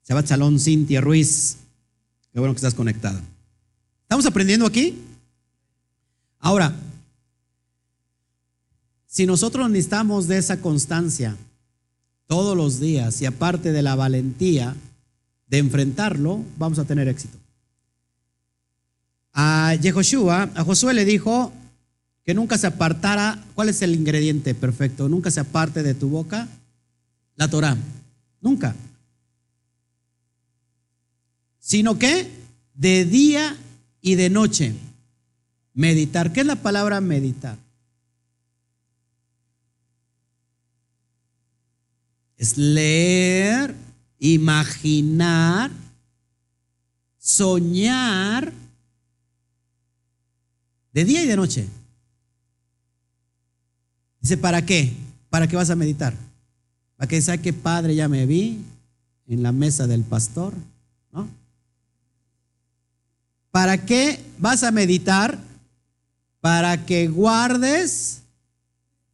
[0.06, 1.56] Shabbat Salón Cintia Ruiz.
[2.34, 3.24] Qué bueno que estás conectada.
[4.01, 5.01] ¿Estamos aprendiendo aquí?
[6.39, 6.76] Ahora,
[9.08, 11.38] si nosotros necesitamos de esa constancia
[12.28, 14.76] todos los días y aparte de la valentía
[15.48, 17.38] de enfrentarlo, vamos a tener éxito.
[19.34, 21.52] A Yehoshua, a Josué le dijo
[22.24, 25.08] que nunca se apartara, ¿cuál es el ingrediente perfecto?
[25.10, 26.48] Nunca se aparte de tu boca
[27.36, 27.78] la Torah.
[28.41, 28.76] Nunca.
[31.60, 32.30] Sino que
[32.74, 33.56] de día
[34.02, 34.74] y de noche.
[35.74, 36.32] Meditar.
[36.32, 37.58] ¿Qué es la palabra meditar?
[42.38, 43.76] Es leer,
[44.34, 45.71] imaginar,
[47.17, 48.51] soñar
[50.93, 51.67] de día y de noche.
[54.21, 54.93] Dice, ¿para qué?
[55.30, 56.15] ¿Para qué vas a meditar?
[56.95, 58.63] Para que sea que padre ya me vi
[59.28, 60.53] en la mesa del pastor,
[61.11, 61.28] ¿no?
[63.51, 65.38] ¿Para qué vas a meditar?
[66.41, 68.21] Para que guardes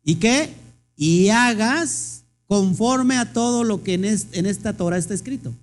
[0.03, 0.53] y qué?
[0.95, 2.20] Y hagas
[2.51, 4.03] conforme a todo lo que en,
[4.45, 5.53] esta Torah está escrito.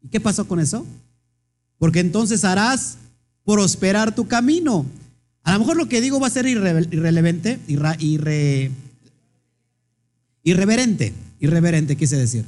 [0.00, 0.86] ¿Y qué pasó con eso?
[1.78, 2.96] Porque entonces harás
[3.44, 4.86] prosperar tu camino.
[5.42, 8.70] A lo mejor lo que digo va a ser irrelevante, irre,
[10.42, 12.46] Irreverente, irreverente quise decir.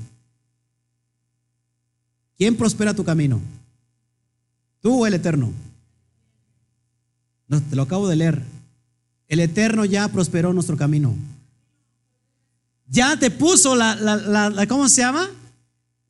[2.39, 3.43] ¿Quién prospera tu camino?
[4.81, 5.53] ¿Tú o el Eterno?
[7.49, 8.43] No, te lo acabo de leer.
[9.29, 11.15] El Eterno ya prosperó nuestro camino.
[12.87, 15.29] Ya te puso la, la, ¿cómo se llama?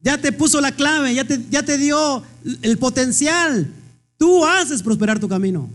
[0.00, 2.22] Ya te puso la clave, ya te, ya te dio
[2.62, 3.72] el potencial.
[4.18, 5.68] Tú haces prosperar tu camino.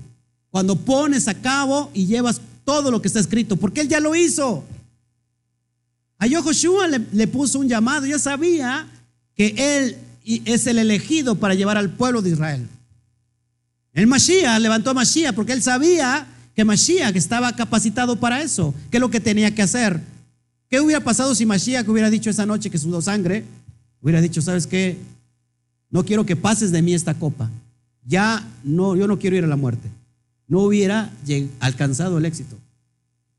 [0.52, 4.16] Cuando pones a cabo y llevas todo lo que está escrito, porque Él ya lo
[4.16, 4.64] hizo.
[6.20, 8.86] A Yoshua le, puso un llamado, ya sabía
[9.36, 9.97] que él
[10.45, 12.68] es el elegido para llevar al pueblo de Israel.
[13.93, 18.97] El Mashiach levantó a Mashiach porque él sabía que Mashiach estaba capacitado para eso, que
[18.97, 20.02] es lo que tenía que hacer.
[20.70, 23.43] ¿Qué hubiera pasado si Mashiach hubiera dicho esa noche que sudó sangre?
[24.01, 24.97] Hubiera dicho, ¿sabes qué?
[25.89, 27.49] No quiero que pases de mí esta copa.
[28.05, 29.89] Ya no, yo no quiero ir a la muerte.
[30.47, 31.11] No hubiera
[31.59, 32.55] alcanzado el éxito.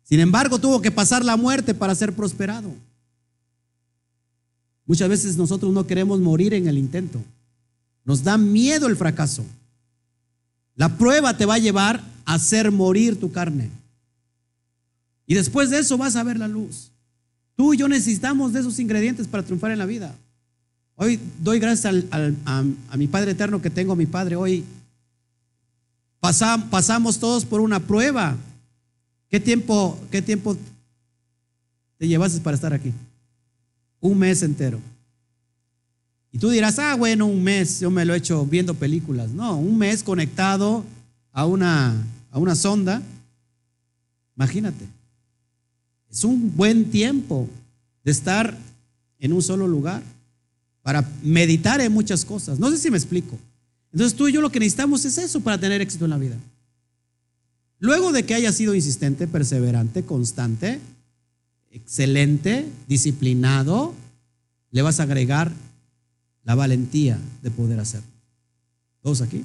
[0.02, 2.72] Sin embargo, tuvo que pasar la muerte para ser prosperado.
[4.86, 7.22] Muchas veces nosotros no queremos morir en el intento.
[8.04, 9.44] Nos da miedo el fracaso.
[10.74, 13.70] La prueba te va a llevar a hacer morir tu carne.
[15.26, 16.89] Y después de eso vas a ver la luz.
[17.60, 20.14] Tú y yo necesitamos de esos ingredientes para triunfar en la vida.
[20.96, 24.34] Hoy doy gracias a, mi Padre Eterno que tengo, a mi Padre.
[24.34, 24.64] Hoy
[26.20, 28.34] pasamos todos por una prueba
[29.28, 30.56] ¿Qué tiempo, qué tiempo
[31.98, 32.94] te llevaste para estar aquí?
[34.00, 34.80] Un mes entero.
[36.32, 39.32] Y tú dirás, ah, bueno, un mes, yo me lo he hecho viendo películas.
[39.32, 40.82] No, un mes conectado
[41.30, 41.94] a una,
[42.30, 43.02] a una sonda.
[44.34, 44.86] Imagínate.
[46.10, 47.48] Es un buen tiempo
[48.04, 48.56] de estar
[49.18, 50.02] en un solo lugar
[50.82, 52.58] para meditar en muchas cosas.
[52.58, 53.38] No sé si me explico.
[53.92, 56.36] Entonces tú y yo lo que necesitamos es eso para tener éxito en la vida.
[57.78, 60.80] Luego de que haya sido insistente, perseverante, constante,
[61.70, 63.94] excelente, disciplinado,
[64.70, 65.52] le vas a agregar
[66.44, 68.08] la valentía de poder hacerlo.
[69.02, 69.44] ¿Todos aquí?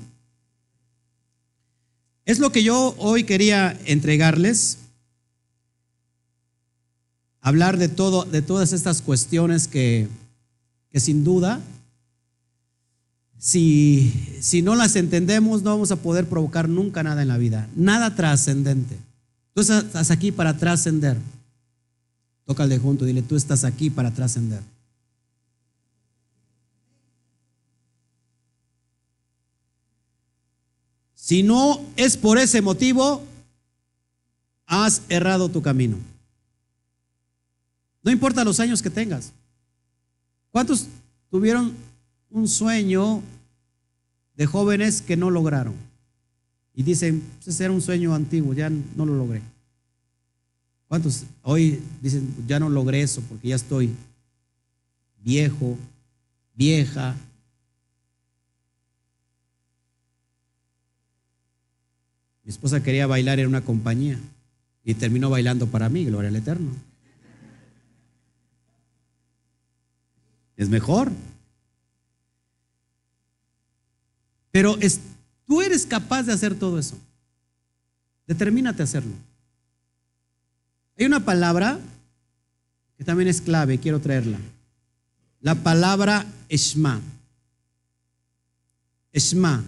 [2.26, 4.80] Es lo que yo hoy quería entregarles.
[7.46, 10.08] Hablar de todo, de todas estas cuestiones que,
[10.92, 11.62] que sin duda
[13.38, 17.70] si, si no las entendemos, no vamos a poder provocar nunca nada en la vida,
[17.76, 18.98] nada trascendente.
[19.54, 21.16] Tú estás aquí para trascender.
[22.46, 24.64] Toca de junto, dile, tú estás aquí para trascender.
[31.14, 33.24] Si no es por ese motivo,
[34.66, 35.98] has errado tu camino.
[38.06, 39.34] No importa los años que tengas.
[40.52, 40.88] ¿Cuántos
[41.30, 41.74] tuvieron
[42.30, 43.22] un sueño
[44.36, 45.74] de jóvenes que no lograron.
[46.74, 49.42] Y dicen, pues ese era un sueño antiguo, ya no lo logré.
[50.88, 53.92] ¿Cuántos hoy dicen, ya no logré eso porque ya estoy
[55.24, 55.78] viejo,
[56.54, 57.16] vieja?
[62.44, 64.20] Mi esposa quería bailar en una compañía
[64.84, 66.72] y terminó bailando para mí, gloria al Eterno.
[70.58, 71.12] Es mejor.
[74.52, 74.78] Pero
[75.46, 76.98] tú eres capaz de hacer todo eso.
[78.26, 79.14] Determínate a hacerlo.
[80.98, 81.80] Hay una palabra
[82.98, 84.40] que también es clave, quiero traerla.
[85.42, 87.02] La palabra Eshma.
[89.12, 89.64] Eshma,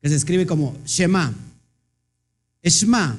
[0.00, 1.32] que se escribe como Shema.
[2.62, 3.18] Eshma.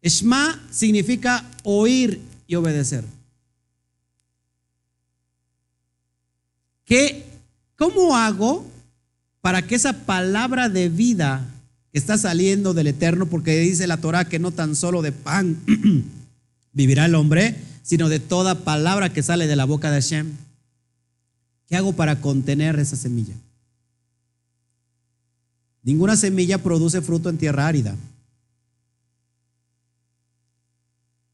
[0.00, 3.04] Eshma significa oír y obedecer.
[6.88, 7.26] ¿Qué,
[7.76, 8.66] ¿Cómo hago
[9.42, 11.46] para que esa palabra de vida
[11.92, 15.58] que está saliendo del Eterno, porque dice la Torah que no tan solo de pan
[16.72, 20.32] vivirá el hombre, sino de toda palabra que sale de la boca de Hashem?
[21.66, 23.34] ¿Qué hago para contener esa semilla?
[25.82, 27.94] Ninguna semilla produce fruto en tierra árida.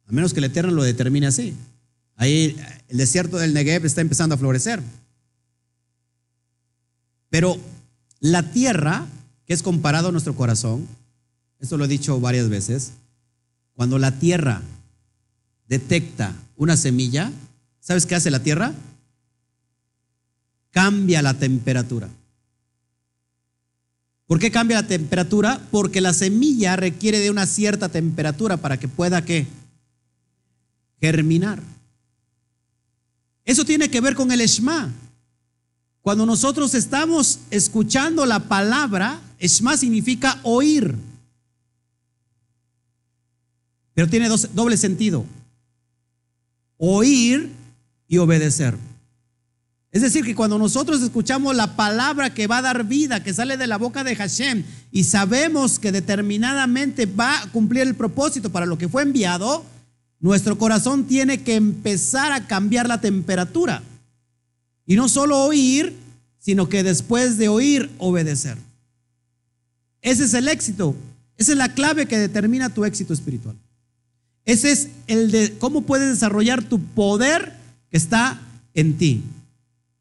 [0.08, 1.54] A menos que el Eterno lo determine así.
[2.16, 2.56] Ahí
[2.88, 4.82] el desierto del Negev está empezando a florecer.
[7.34, 7.58] Pero
[8.20, 9.08] la tierra,
[9.44, 10.86] que es comparado a nuestro corazón,
[11.58, 12.92] esto lo he dicho varias veces,
[13.74, 14.62] cuando la tierra
[15.66, 17.32] detecta una semilla,
[17.80, 18.72] ¿sabes qué hace la tierra?
[20.70, 22.08] Cambia la temperatura.
[24.26, 25.60] ¿Por qué cambia la temperatura?
[25.72, 29.48] Porque la semilla requiere de una cierta temperatura para que pueda ¿qué?
[31.00, 31.60] germinar.
[33.44, 34.92] Eso tiene que ver con el Shema.
[36.04, 40.94] Cuando nosotros estamos escuchando la palabra, Shema significa oír.
[43.94, 45.24] Pero tiene doble sentido.
[46.76, 47.50] Oír
[48.06, 48.76] y obedecer.
[49.92, 53.56] Es decir, que cuando nosotros escuchamos la palabra que va a dar vida, que sale
[53.56, 58.66] de la boca de Hashem, y sabemos que determinadamente va a cumplir el propósito para
[58.66, 59.64] lo que fue enviado,
[60.20, 63.82] nuestro corazón tiene que empezar a cambiar la temperatura.
[64.86, 65.96] Y no solo oír,
[66.38, 68.58] sino que después de oír, obedecer.
[70.02, 70.94] Ese es el éxito.
[71.36, 73.56] Esa es la clave que determina tu éxito espiritual.
[74.44, 77.54] Ese es el de cómo puedes desarrollar tu poder
[77.90, 78.40] que está
[78.74, 79.22] en ti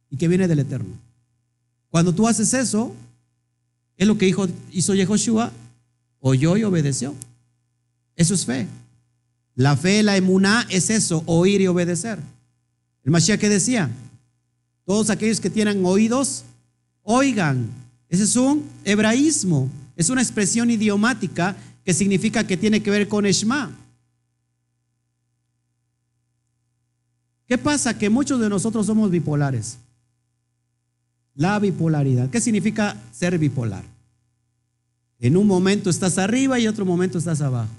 [0.10, 0.94] y que viene del Eterno.
[1.90, 2.94] Cuando tú haces eso,
[3.98, 5.52] es lo que hizo, hizo Yehoshua,
[6.20, 7.16] oyó y obedeció.
[8.16, 8.68] Eso es fe.
[9.56, 12.20] La fe, la emuná es eso, oír y obedecer.
[13.04, 13.90] El Mashiach que decía,
[14.86, 16.44] todos aquellos que tienen oídos,
[17.04, 17.70] oigan.
[18.10, 23.26] Ese es un hebraísmo, es una expresión idiomática que significa que tiene que ver con
[23.26, 23.72] Eshma.
[27.48, 27.98] ¿Qué pasa?
[27.98, 29.78] Que muchos de nosotros somos bipolares.
[31.36, 32.30] La bipolaridad.
[32.30, 33.84] ¿Qué significa ser bipolar?
[35.20, 37.70] En un momento estás arriba y otro momento estás abajo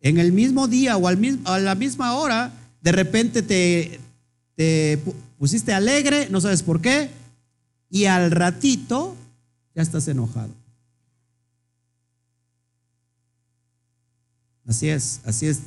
[0.00, 3.98] en el mismo día o al mismo, a la misma hora, de repente te,
[4.56, 4.98] te
[5.38, 7.10] pusiste alegre, no sabes por qué,
[7.90, 9.14] y al ratito
[9.74, 10.50] ya estás enojado.
[14.66, 15.60] Así es, así es.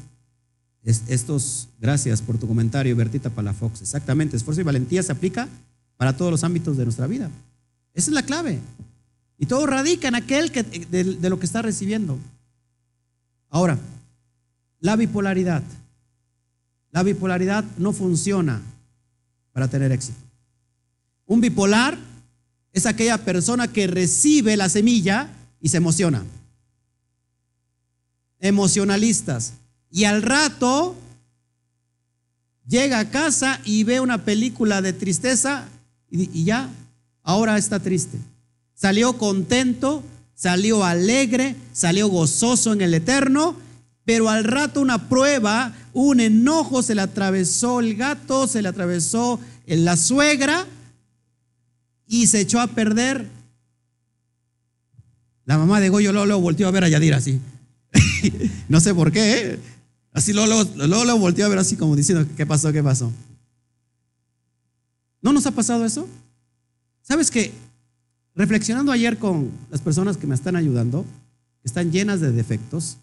[0.84, 3.82] estos, gracias por tu comentario, Bertita Palafox.
[3.82, 5.48] Exactamente, esfuerzo y valentía se aplica
[5.96, 7.30] para todos los ámbitos de nuestra vida.
[7.94, 8.60] Esa es la clave.
[9.38, 12.18] Y todo radica en aquel que, de lo que está recibiendo.
[13.50, 13.78] Ahora,
[14.82, 15.64] la bipolaridad.
[16.92, 18.62] La bipolaridad no funciona
[19.52, 20.18] para tener éxito.
[21.26, 21.98] Un bipolar
[22.74, 25.30] es aquella persona que recibe la semilla
[25.62, 26.24] y se emociona.
[28.40, 29.54] Emocionalistas.
[29.92, 30.96] Y al rato
[32.68, 35.68] llega a casa y ve una película de tristeza
[36.10, 36.70] y, y ya,
[37.24, 38.18] ahora está triste.
[38.74, 40.04] Salió contento,
[40.36, 43.56] salió alegre, salió gozoso en el eterno
[44.06, 49.40] pero al rato una prueba, un enojo, se le atravesó el gato, se le atravesó
[49.66, 50.66] la suegra
[52.08, 53.28] y se echó a perder.
[55.46, 57.40] La mamá de Goyo Lolo volteó a ver a Yadir así.
[58.70, 59.60] no sé por qué, ¿eh?
[60.12, 62.72] Así Lolo, Lolo volteó a ver así como diciendo, ¿qué pasó?
[62.72, 63.12] ¿Qué pasó?
[65.22, 66.08] ¿No nos ha pasado eso?
[67.02, 67.52] ¿Sabes que
[68.40, 71.04] Reflexionando ayer con las personas que me están ayudando,
[71.62, 72.96] que están llenas de defectos,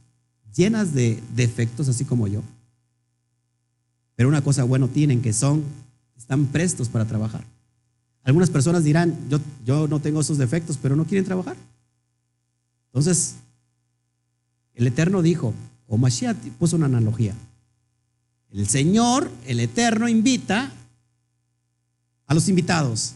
[0.57, 2.43] llenas de defectos, así como yo.
[4.17, 5.63] Pero una cosa buena tienen que son,
[6.17, 7.45] están prestos para trabajar.
[8.25, 11.57] Algunas personas dirán, yo, yo no tengo esos defectos, pero no quieren trabajar.
[12.87, 13.37] Entonces,
[14.75, 15.55] el Eterno dijo,
[15.87, 17.35] o Mashiach puso una analogía.
[18.51, 20.73] El Señor, el Eterno, invita
[22.27, 23.15] a los invitados.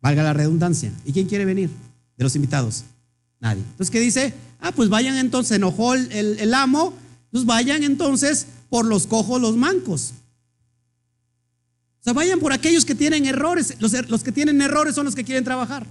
[0.00, 0.92] Valga la redundancia.
[1.04, 1.70] ¿Y quién quiere venir
[2.16, 2.84] de los invitados?
[3.42, 3.62] Nadie.
[3.62, 4.32] Entonces, ¿qué dice?
[4.60, 6.94] Ah, pues vayan entonces, enojó el, amo,
[7.32, 10.14] pues vayan entonces por los cojos, los mancos.
[12.00, 13.76] O sea, vayan por aquellos que tienen errores.
[13.80, 15.84] Los, los, que tienen errores son los que quieren trabajar.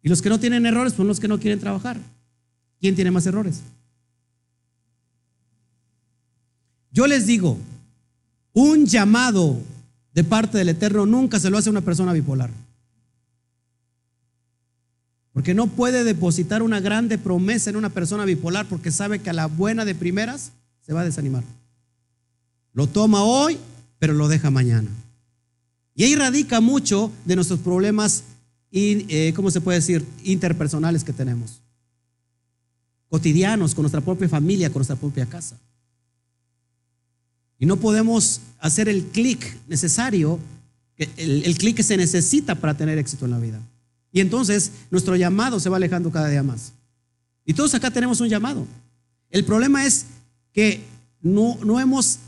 [0.00, 1.98] Y los que no tienen errores son los que no quieren trabajar.
[2.80, 3.60] ¿Quién tiene más errores?
[6.92, 7.58] Yo les digo,
[8.52, 9.60] un llamado
[10.14, 12.50] de parte del Eterno nunca se lo hace una persona bipolar.
[15.38, 19.32] Porque no puede depositar una grande promesa en una persona bipolar porque sabe que a
[19.32, 20.50] la buena de primeras
[20.84, 21.44] se va a desanimar.
[22.72, 23.56] Lo toma hoy,
[24.00, 24.90] pero lo deja mañana.
[25.94, 28.24] Y ahí radica mucho de nuestros problemas,
[28.72, 31.60] eh, ¿cómo se puede decir?, interpersonales que tenemos.
[33.08, 35.56] Cotidianos, con nuestra propia familia, con nuestra propia casa.
[37.60, 40.40] Y no podemos hacer el clic necesario,
[41.16, 43.62] el clic que se necesita para tener éxito en la vida.
[44.12, 46.72] Y entonces nuestro llamado se va alejando cada día más.
[47.44, 48.66] Y todos acá tenemos un llamado.
[49.30, 50.06] El problema es
[50.52, 50.82] que
[51.20, 52.18] no, no hemos,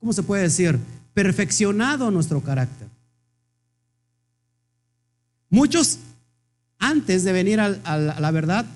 [0.00, 0.78] ¿cómo se puede decir?
[1.12, 2.88] Perfeccionado nuestro carácter.
[5.50, 5.98] Muchos,
[6.78, 8.66] antes de venir a, a la verdad,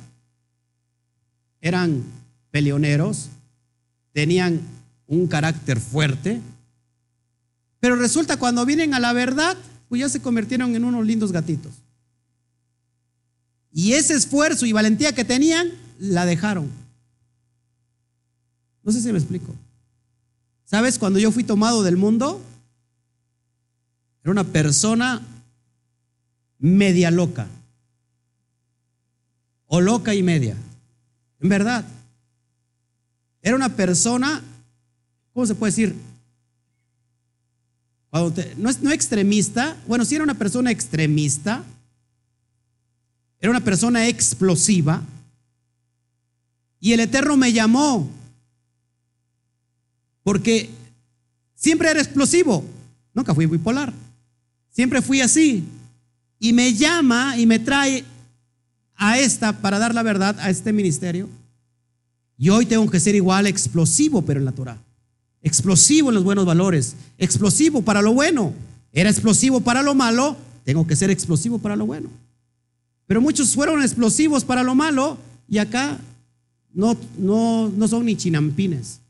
[1.61, 2.05] eran
[2.51, 3.29] peleoneros,
[4.13, 4.61] tenían
[5.07, 6.41] un carácter fuerte,
[7.81, 9.57] pero resulta cuando vienen a la verdad,
[9.89, 11.73] pues ya se convirtieron en unos lindos gatitos.
[13.73, 16.71] Y ese esfuerzo y valentía que tenían, la dejaron.
[18.83, 19.55] No sé si me explico.
[20.65, 20.99] ¿Sabes?
[20.99, 22.43] Cuando yo fui tomado del mundo,
[24.23, 25.23] era una persona
[26.59, 27.47] media loca.
[29.67, 30.57] O loca y media.
[31.41, 31.85] En verdad.
[33.43, 34.43] Era una persona,
[35.33, 36.08] ¿cómo se puede decir?
[38.13, 41.63] No, es, no extremista, bueno, si era una persona extremista,
[43.41, 45.03] era una persona explosiva,
[46.81, 48.09] y el Eterno me llamó,
[50.23, 50.71] porque
[51.55, 52.65] siempre era explosivo,
[53.15, 53.93] nunca fui bipolar,
[54.71, 55.65] siempre fui así,
[56.39, 58.05] y me llama y me trae
[58.95, 61.29] a esta para dar la verdad a este ministerio.
[62.37, 64.79] Y hoy tengo que ser igual explosivo, pero en la Torah
[65.43, 68.53] explosivo en los buenos valores, explosivo para lo bueno.
[68.93, 72.09] Era explosivo para lo malo, tengo que ser explosivo para lo bueno.
[73.07, 75.19] Pero muchos fueron explosivos para lo malo
[75.49, 75.99] y acá
[76.73, 79.01] no, no, no son ni chinampines.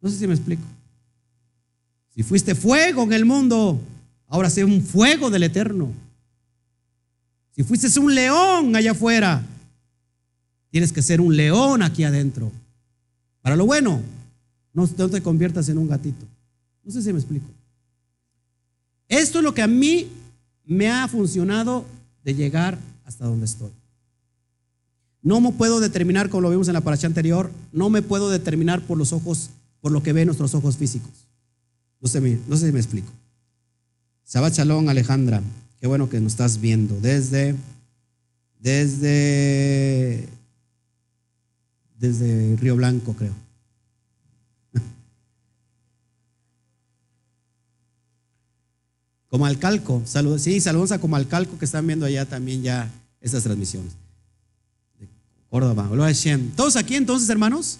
[0.00, 0.62] No sé si me explico.
[2.14, 3.80] Si fuiste fuego en el mundo,
[4.26, 5.92] ahora sé un fuego del eterno.
[7.54, 9.42] Si fuiste un león allá afuera,
[10.70, 12.50] tienes que ser un león aquí adentro.
[13.42, 14.00] Para lo bueno,
[14.72, 16.26] no, te conviertas en un gatito.
[16.84, 17.46] No sé si me explico.
[19.08, 20.08] Esto es lo que a mí
[20.64, 21.84] me ha funcionado
[22.24, 23.70] de llegar hasta donde estoy.
[25.22, 28.80] No me puedo determinar, como lo vimos en la paracha anterior, no me puedo determinar
[28.86, 29.50] por los ojos,
[29.80, 31.10] por lo que ven nuestros ojos físicos.
[32.00, 33.10] No sé, no sé si me explico.
[34.26, 35.42] Shabbat Shalom, Alejandra.
[35.80, 36.98] Qué bueno que nos estás viendo.
[37.00, 37.56] Desde,
[38.60, 40.28] desde
[42.00, 43.34] desde Río Blanco, creo.
[49.28, 52.90] Como Alcalco, saludos, sí, saludos a Como Alcalco que están viendo allá también ya
[53.20, 53.92] estas transmisiones.
[54.98, 55.06] De
[55.50, 55.88] Córdoba,
[56.56, 57.78] Todos aquí entonces, hermanos.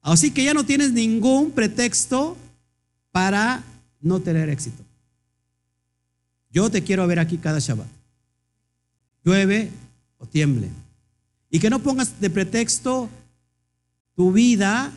[0.00, 2.36] Así que ya no tienes ningún pretexto
[3.10, 3.64] para
[4.00, 4.84] no tener éxito.
[6.50, 7.88] Yo te quiero ver aquí cada Shabbat.
[9.24, 9.72] Llueve
[10.18, 10.70] o tiemble.
[11.56, 13.08] Y que no pongas de pretexto
[14.14, 14.92] tu vida,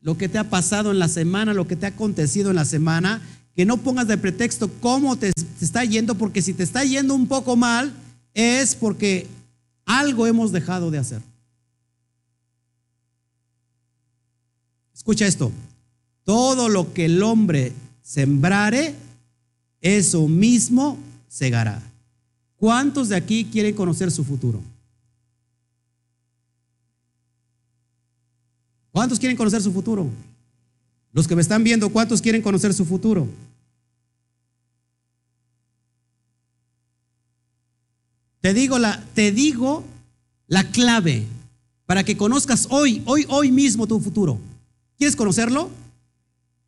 [0.00, 2.64] lo que te ha pasado en la semana, lo que te ha acontecido en la
[2.64, 3.20] semana,
[3.54, 7.26] que no pongas de pretexto cómo te, está yendo, porque si te está yendo un
[7.26, 7.92] poco mal,
[8.32, 9.26] es porque
[9.84, 11.20] algo hemos dejado de hacer.
[14.94, 15.52] Escucha esto,
[16.24, 18.94] todo lo que el hombre sembrare,
[19.82, 20.96] eso mismo
[21.28, 21.82] segará.
[22.56, 24.62] ¿Cuántos de aquí quieren conocer su futuro?
[28.92, 30.08] ¿Cuántos quieren conocer su futuro?
[31.12, 33.26] Los que me están viendo, ¿cuántos quieren conocer su futuro?
[38.40, 39.84] Te digo la, te digo
[40.46, 41.26] la clave
[41.86, 44.38] para que conozcas hoy, hoy, hoy mismo tu futuro.
[44.98, 45.70] ¿Quieres conocerlo?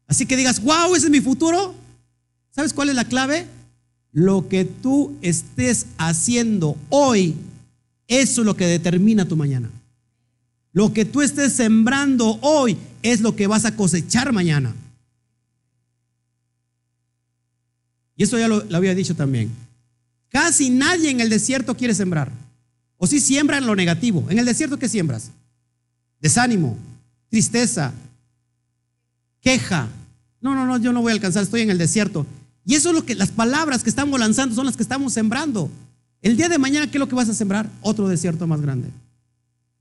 [0.06, 1.74] Así que digas, wow, ese es mi futuro.
[2.50, 3.46] ¿Sabes cuál es la clave?
[4.12, 7.34] Lo que tú estés haciendo hoy,
[8.06, 9.70] eso es lo que determina tu mañana.
[10.74, 14.74] Lo que tú estés sembrando hoy es lo que vas a cosechar mañana.
[18.16, 19.52] Y eso ya lo, había dicho también.
[20.30, 22.30] Casi nadie en el desierto quiere sembrar.
[22.98, 24.26] O si siembran lo negativo.
[24.28, 25.30] En el desierto, ¿qué siembras?
[26.20, 26.76] Desánimo,
[27.30, 27.92] tristeza,
[29.40, 29.88] queja.
[30.40, 32.26] No, no, no, yo no voy a alcanzar, estoy en el desierto.
[32.66, 35.70] Y eso es lo que las palabras que estamos lanzando son las que estamos sembrando.
[36.20, 37.70] El día de mañana, ¿qué es lo que vas a sembrar?
[37.80, 38.88] Otro desierto más grande.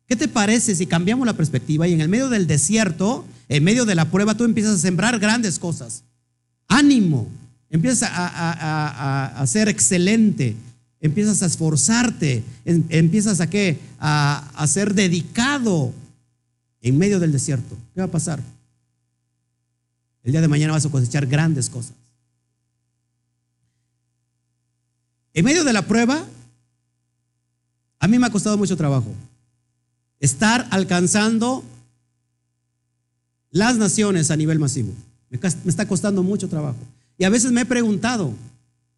[0.08, 3.86] ¿Qué te parece si cambiamos la perspectiva y en el medio del desierto, en medio
[3.86, 6.04] de la prueba, tú empiezas a sembrar grandes cosas?
[6.68, 7.28] Ánimo,
[7.70, 10.56] empiezas a, a ser excelente,
[11.00, 13.80] empiezas a esforzarte, em, empiezas a qué?
[14.00, 15.94] A, a ser dedicado
[16.82, 17.78] en medio del desierto.
[17.94, 18.42] ¿Qué va a pasar?
[20.24, 21.94] El día de mañana vas a cosechar grandes cosas.
[25.34, 26.26] En medio de la prueba,
[28.00, 29.14] a mí me ha costado mucho trabajo
[30.24, 31.66] estar alcanzando
[33.52, 34.94] las naciones a nivel masivo.
[35.30, 36.78] Me está costando mucho trabajo.
[37.18, 38.34] Y a veces me he preguntado,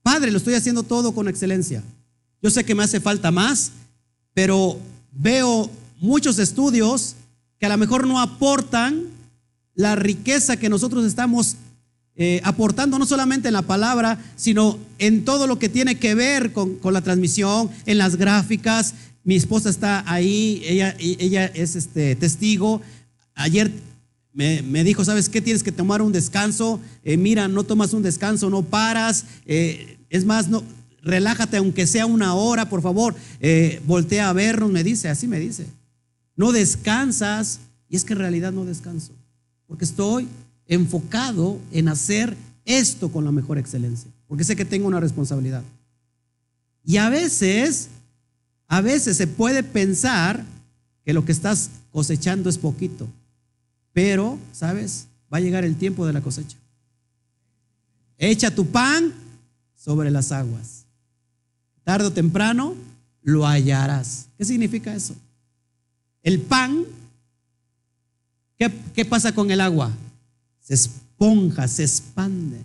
[0.04, 1.82] Padre, lo estoy haciendo todo con excelencia.
[2.44, 3.72] Yo sé que me hace falta más,
[4.36, 4.78] pero
[5.14, 7.16] veo muchos estudios
[7.58, 9.06] que a lo mejor no aportan
[9.74, 11.56] la riqueza que nosotros estamos
[12.16, 16.54] eh, aportando, no solamente en la palabra, sino en todo lo que tiene que ver
[16.54, 18.94] con, la transmisión, en las gráficas.
[19.26, 22.82] Mi esposa está ahí, ella, ella es este, testigo.
[23.34, 23.70] Ayer
[24.32, 25.42] me, dijo, ¿sabes qué?
[25.42, 26.80] Tienes que tomar un descanso.
[27.04, 29.26] Eh, mira, no tomas un descanso, no paras.
[29.46, 30.64] Eh, es más, no,
[31.02, 33.14] relájate aunque sea una hora, por favor.
[33.86, 35.66] voltea a vernos, me dice, así me dice.
[36.38, 37.60] No descansas.
[37.90, 39.12] Y es que en realidad no descanso
[39.68, 40.28] porque estoy
[40.68, 42.36] enfocado en hacer
[42.66, 45.64] esto con la mejor excelencia, porque sé que tengo una responsabilidad.
[46.84, 47.90] Y a veces,
[48.68, 50.44] a veces se puede pensar
[51.04, 53.08] que lo que estás cosechando es poquito,
[53.94, 55.08] pero, ¿sabes?
[55.34, 56.58] Va a llegar el tiempo de la cosecha.
[58.18, 59.14] Echa tu pan
[59.76, 60.86] sobre las aguas.
[61.84, 62.76] Tarde o temprano
[63.22, 64.28] lo hallarás.
[64.38, 65.16] ¿Qué significa eso?
[66.24, 66.86] El pan
[68.58, 69.92] ¿Qué, pasa con el agua?
[70.62, 72.64] Se esponja, se expande.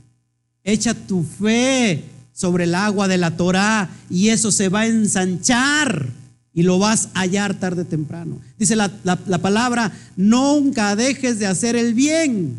[0.63, 2.05] Echa tu fe
[2.41, 6.09] sobre el agua de la Torah y eso se va a ensanchar
[6.55, 8.41] y lo vas a hallar tarde o temprano.
[8.59, 12.57] Dice la, la, palabra, nunca dejes de hacer el bien,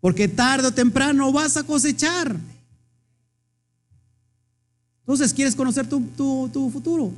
[0.00, 2.34] porque tarde o temprano vas a cosechar.
[5.00, 7.12] Entonces, ¿quieres conocer tu, tu, tu futuro?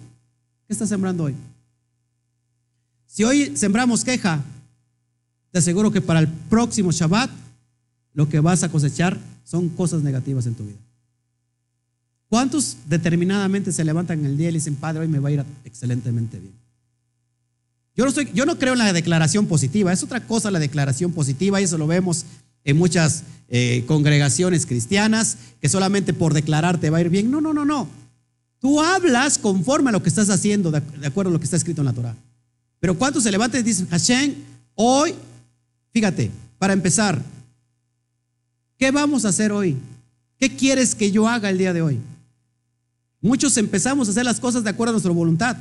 [0.67, 1.37] ¿Qué estás sembrando hoy?
[3.07, 4.43] Si hoy sembramos queja,
[5.53, 7.31] te aseguro que para el próximo Shabbat
[8.13, 10.86] lo que vas a cosechar son cosas negativas en tu vida.
[12.29, 16.39] ¿Cuántos determinadamente se levantan el día y dicen, Padre, hoy me va a ir excelentemente
[16.39, 16.53] bien?
[17.95, 21.61] Yo no, yo no creo en la declaración positiva, es otra cosa la declaración positiva
[21.61, 22.27] y eso lo vemos
[22.65, 27.31] en muchas eh, congregaciones cristianas, que solamente por declarar te va a ir bien.
[27.31, 27.89] No, no, no, no.
[28.59, 31.81] Tú hablas conforme a lo que estás haciendo, de, acuerdo a lo que está escrito
[31.81, 32.17] en la Torah.
[32.81, 34.35] Pero ¿cuántos se levantan y dicen, Hashem,
[34.75, 35.15] hoy
[35.97, 37.23] Fíjate, para empezar,
[38.77, 39.79] ¿qué vamos a hacer hoy?
[40.39, 41.99] ¿Qué quieres que yo haga el día de hoy?
[43.21, 45.57] Muchos empezamos a hacer las cosas de acuerdo a nuestra voluntad.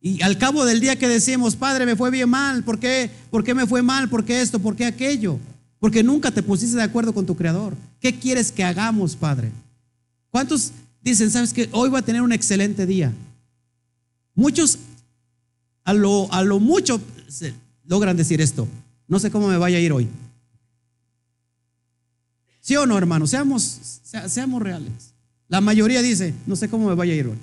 [0.00, 3.10] Y al cabo del día que decimos, Padre, me fue bien mal, ¿por qué?
[3.30, 4.08] ¿Por qué me fue mal?
[4.08, 4.58] ¿Por qué esto?
[4.58, 5.38] ¿Por qué aquello?
[5.78, 7.74] Porque nunca te pusiste de acuerdo con tu Creador.
[8.00, 9.52] ¿Qué quieres que hagamos, Padre?
[10.30, 10.72] ¿Cuántos
[11.02, 13.12] dicen, sabes que hoy va a tener un excelente día?
[14.34, 14.78] Muchos
[15.84, 17.00] a lo, a lo mucho
[17.84, 18.68] logran decir esto.
[19.06, 20.08] No sé cómo me vaya a ir hoy.
[22.60, 23.26] ¿Sí o no, hermano?
[23.26, 25.09] Seamos, seamos reales.
[25.50, 27.36] La mayoría dice, no sé cómo me vaya a ir hoy.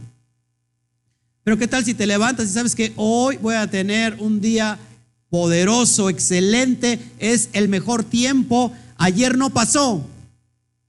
[1.43, 4.79] Pero ¿qué tal si te levantas y sabes que hoy voy a tener un día
[5.29, 10.05] poderoso, excelente, es el mejor tiempo, ayer no pasó,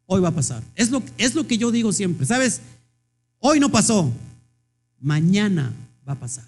[0.06, 0.62] hoy va a pasar.
[0.76, 2.60] Es lo, es lo que yo digo siempre, ¿sabes?
[3.40, 4.12] Hoy no pasó,
[5.00, 5.72] mañana
[6.08, 6.44] va a pasar.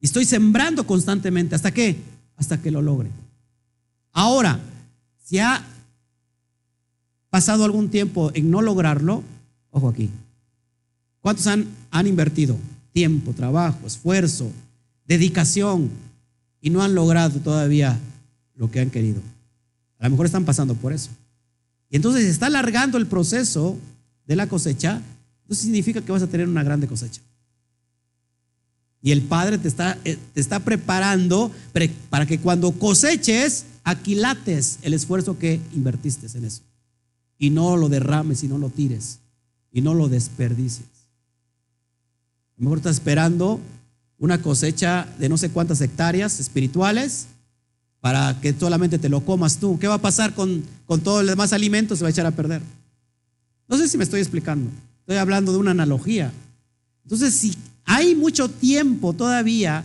[0.00, 1.54] Y estoy sembrando constantemente.
[1.54, 1.96] ¿Hasta qué?
[2.36, 3.10] Hasta que lo logre.
[4.12, 4.58] Ahora,
[5.24, 5.64] si ha
[7.30, 9.22] pasado algún tiempo en no lograrlo,
[9.70, 10.10] ojo aquí.
[11.20, 12.56] ¿Cuántos han, han invertido
[12.92, 14.50] tiempo, trabajo, esfuerzo,
[15.06, 15.90] dedicación
[16.60, 17.98] y no han logrado todavía
[18.56, 19.22] lo que han querido?
[19.98, 21.10] A lo mejor están pasando por eso.
[21.88, 23.76] Y entonces está alargando el proceso
[24.26, 25.00] de la cosecha,
[25.48, 27.20] eso significa que vas a tener una grande cosecha.
[29.02, 31.50] Y el Padre te está, eh, te está preparando
[32.10, 36.62] para que cuando coseches, aquilates el esfuerzo que invertiste en eso.
[37.40, 39.18] Y no lo derrames y no lo tires.
[39.72, 40.86] Y no lo desperdicies.
[42.56, 43.58] A lo mejor estás esperando
[44.18, 47.26] una cosecha de no sé cuántas hectáreas espirituales
[48.00, 49.78] para que solamente te lo comas tú.
[49.78, 51.96] ¿Qué va a pasar con, con todo el demás alimento?
[51.96, 52.60] Se va a echar a perder.
[53.66, 54.70] No sé si me estoy explicando.
[55.00, 56.30] Estoy hablando de una analogía.
[57.04, 57.56] Entonces, si
[57.86, 59.82] hay mucho tiempo todavía,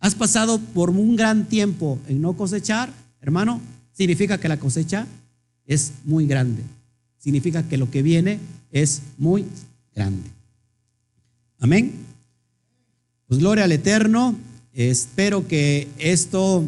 [0.00, 3.60] has pasado por un gran tiempo en no cosechar, hermano,
[3.92, 5.06] significa que la cosecha
[5.64, 6.62] es muy grande.
[7.18, 8.38] Significa que lo que viene
[8.70, 9.44] es muy
[9.94, 10.30] grande.
[11.58, 11.92] Amén.
[13.26, 14.36] Pues gloria al Eterno.
[14.72, 16.64] Espero que esto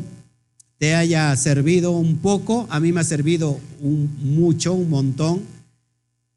[0.79, 2.67] te haya servido un poco.
[2.71, 5.43] A mí me ha servido mucho, un montón.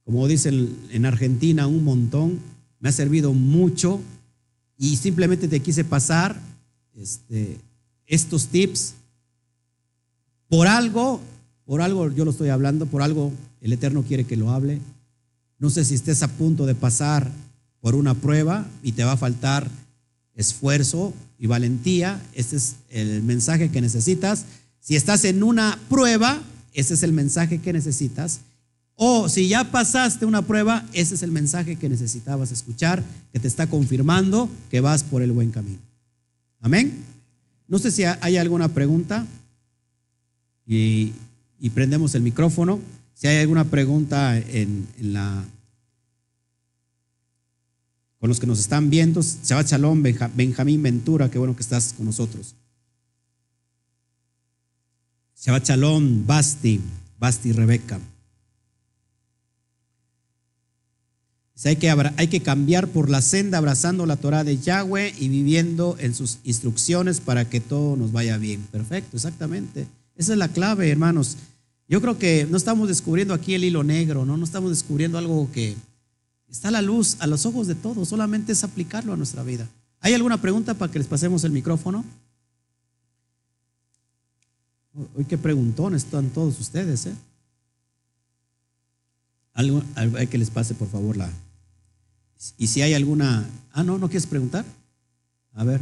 [0.05, 2.39] Como dicen en Argentina, un montón.
[2.79, 4.01] Me ha servido mucho
[4.77, 6.39] y simplemente te quise pasar
[6.95, 7.57] este,
[8.05, 8.95] estos tips.
[10.49, 11.21] Por algo,
[11.65, 13.31] por algo yo lo estoy hablando, por algo
[13.65, 14.79] el Eterno quiere que lo hable.
[15.59, 17.31] No sé si estés a punto de pasar
[17.81, 19.67] por una prueba y te va a faltar
[20.35, 22.21] esfuerzo y valentía.
[22.33, 24.45] Este es el mensaje que necesitas.
[24.79, 26.41] Si estás en una prueba,
[26.73, 28.41] ese es el mensaje que necesitas.
[28.95, 33.47] O si ya pasaste una prueba, ese es el mensaje que necesitabas escuchar, que te
[33.47, 35.79] está confirmando que vas por el buen camino.
[36.61, 37.03] Amén.
[37.67, 39.25] No sé si hay alguna pregunta
[40.67, 41.13] y,
[41.73, 42.79] prendemos el micrófono.
[43.13, 45.45] Si hay alguna pregunta en, la
[48.19, 50.01] con los que nos están viendo, Shabbat Shalom,
[50.35, 52.55] Benjamín Ventura, qué bueno que estás con nosotros.
[55.35, 56.79] Shabbat Shalom, Basti,
[57.19, 57.99] Basti Rebeca.
[61.65, 65.95] Hay que, hay que cambiar por la senda abrazando la Torah de Yahweh y viviendo
[65.99, 68.61] en sus instrucciones para que todo nos vaya bien.
[68.71, 69.87] Perfecto, exactamente.
[70.15, 71.37] Esa es la clave, hermanos.
[71.93, 74.35] Yo creo que no estamos descubriendo aquí el hilo negro, ¿no?
[74.35, 75.75] No estamos descubriendo algo que
[76.49, 78.09] está a la luz, a los ojos de todos.
[78.09, 79.69] Solamente es aplicarlo a nuestra vida.
[79.99, 82.03] ¿Hay alguna pregunta para que les pasemos el micrófono?
[85.15, 87.15] Hoy qué preguntones están todos ustedes, ¿eh?
[89.53, 91.29] Hay que les pase por favor la,
[92.57, 93.47] y si hay alguna...
[93.71, 94.65] Ah, no, ¿no quieres preguntar?
[95.53, 95.79] A ver.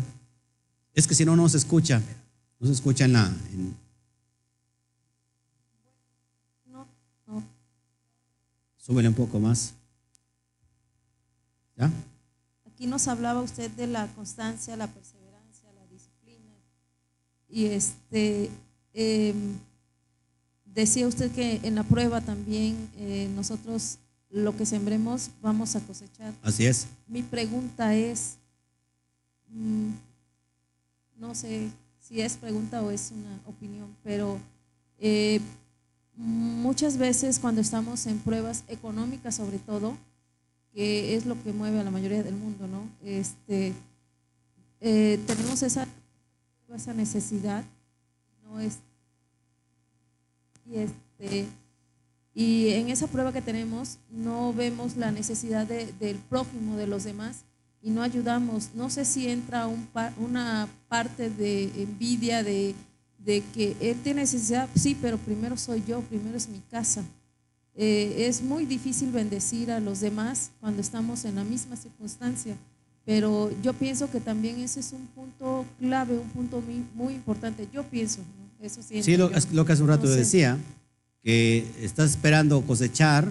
[0.94, 2.02] Es que si no, no se escucha.
[2.60, 3.34] No se escucha en la
[7.28, 7.44] no.
[8.82, 9.74] Súbele un poco más.
[11.78, 11.90] ¿Ya?
[12.66, 16.52] Aquí nos hablaba usted de la constancia, la perseverancia, la disciplina.
[17.48, 18.50] Y este...
[18.94, 19.58] Em,
[20.74, 23.98] decía usted que en la prueba también eh, nosotros
[24.30, 26.34] lo que sembremos vamos a cosechar.
[26.42, 26.88] Así es.
[27.08, 28.38] Mi pregunta es,
[29.50, 29.90] mm,
[31.18, 34.40] no sé si es pregunta o es una opinión, pero
[35.00, 35.42] eh,
[36.16, 39.98] muchas veces cuando estamos en pruebas económicas sobre todo,
[40.74, 42.88] que es lo que mueve a la mayoría del mundo, ¿no?
[43.04, 43.74] Este,
[44.80, 45.88] eh, tenemos esa,
[46.74, 47.64] esa necesidad,
[48.44, 48.80] no es,
[50.66, 51.48] y este,
[52.34, 57.44] y en esa prueba que tenemos no vemos la necesidad del prójimo, de los demás,
[57.84, 58.70] y no ayudamos.
[58.74, 62.74] No sé si entra un, una parte de envidia, de,
[63.26, 67.04] que él tiene necesidad, sí, pero primero soy yo, primero es mi casa.
[67.76, 72.58] Eh, es muy difícil bendecir a los demás cuando estamos en la misma circunstancia,
[73.06, 76.62] pero yo pienso que también ese es un punto clave, un punto
[76.94, 77.68] muy, importante.
[77.74, 78.20] Yo pienso,
[78.62, 79.02] eso sí.
[79.02, 80.58] Sí, lo, que hace un rato decía
[81.24, 83.28] que estás esperando cosechar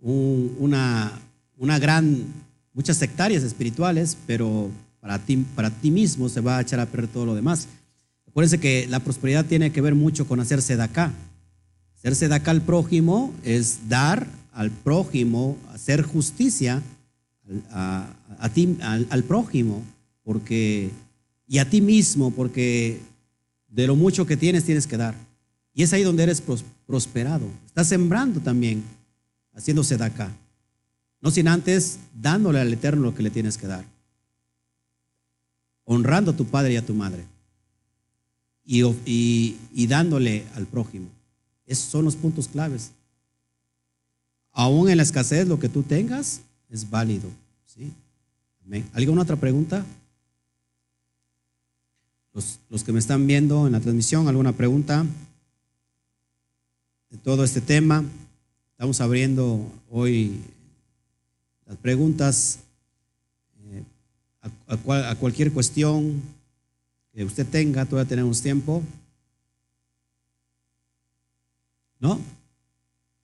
[0.00, 1.12] una,
[1.56, 2.24] una gran,
[2.74, 7.08] muchas hectáreas espirituales, pero para ti, para ti mismo se va a echar a perder
[7.08, 7.68] todo lo demás.
[8.28, 11.12] Acuérdense que la prosperidad tiene que ver mucho con hacerse de acá.
[11.96, 16.82] Hacerse de acá al prójimo es dar al prójimo, hacer justicia
[17.70, 19.82] al, prójimo,
[20.22, 20.90] porque,
[21.46, 23.00] y a ti mismo, porque
[23.68, 25.14] de lo mucho que tienes tienes que dar.
[25.74, 26.42] Y es ahí donde eres
[26.86, 27.46] prosperado.
[27.66, 28.82] Estás sembrando también,
[29.54, 30.30] haciéndose de acá.
[31.20, 33.84] No sin antes dándole al Eterno lo que le tienes que dar.
[35.84, 37.24] Honrando a tu padre y a tu madre.
[38.70, 41.08] Y, dándole al prójimo.
[41.66, 42.90] Esos son los puntos claves.
[44.52, 47.30] Aún en la escasez, lo que tú tengas es válido.
[47.66, 47.92] ¿sí?
[48.92, 49.84] ¿Alguna otra pregunta?
[52.34, 55.06] Los, los que me están viendo en la transmisión, ¿alguna pregunta?
[57.10, 58.04] de todo este tema.
[58.72, 60.40] Estamos abriendo hoy
[61.66, 62.60] las preguntas.
[63.70, 63.82] Eh,
[64.68, 66.22] a cualquier cuestión
[67.18, 68.80] que usted tenga, todavía tenemos tiempo.
[71.98, 72.20] ¿No?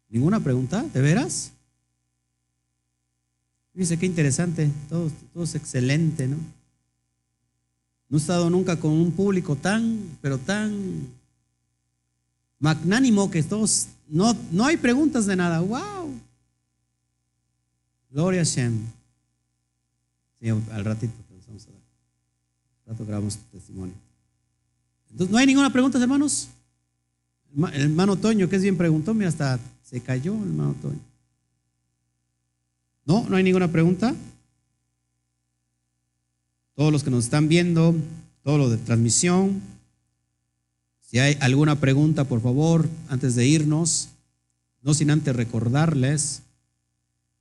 [0.08, 0.82] ¿Ninguna pregunta?
[0.82, 1.52] ¿De veras?
[3.72, 6.38] Dice, qué interesante, todo, todo es excelente, ¿no?
[8.08, 11.06] No he estado nunca con un público tan, pero tan
[12.58, 15.60] magnánimo que todos, no, no hay preguntas de nada.
[15.60, 16.20] ¡Wow!
[18.10, 18.76] Gloria a Shem.
[20.40, 21.14] Sí, al ratito
[21.46, 21.80] vamos a dar.
[21.80, 23.94] Al rato grabamos tu testimonio.
[25.10, 26.48] Entonces, ¿no hay ninguna pregunta, hermanos?
[27.72, 30.98] El hermano Toño, que es bien preguntó, mira, hasta se cayó el hermano Toño.
[33.06, 33.28] ¿No?
[33.28, 34.14] ¿No hay ninguna pregunta?
[36.74, 37.94] Todos los que nos están viendo,
[38.42, 39.62] todos los de transmisión,
[41.00, 44.08] si hay alguna pregunta, por favor, antes de irnos,
[44.82, 46.42] no sin antes recordarles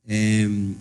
[0.05, 0.75] em,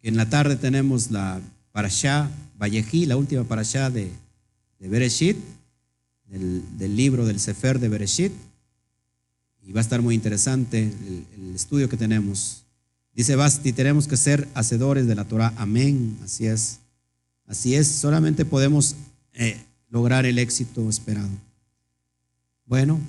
[0.00, 1.40] que en la tarde tenemos la
[1.70, 2.28] parashá
[2.62, 4.12] Vallejí, la última parashá de,
[4.78, 5.36] de Bereshit,
[6.28, 8.32] del, libro del Sefer de Bereshit,
[9.64, 12.62] y va a estar muy interesante el, el estudio que tenemos.
[13.14, 15.52] Dice Basti, tenemos que ser hacedores de la Torah.
[15.56, 16.16] Amén.
[16.22, 16.78] Así es.
[17.46, 17.88] Así es.
[17.88, 18.94] Solamente podemos
[19.34, 19.60] eh,
[19.90, 21.28] lograr el éxito esperado.
[22.64, 23.00] Bueno,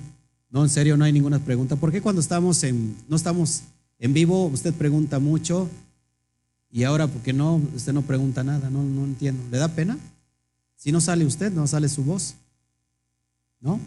[0.50, 1.76] no, en serio, no hay ninguna pregunta.
[1.76, 3.62] ¿Por qué cuando estamos en, no estamos
[4.00, 5.70] en vivo, usted pregunta mucho
[6.74, 7.62] y ahora, ¿por qué no?
[7.76, 9.40] Usted no pregunta nada, no, no entiendo.
[9.48, 9.96] ¿Le da pena?
[10.74, 12.34] Si no sale usted, no sale su voz.
[13.60, 13.80] ¿No?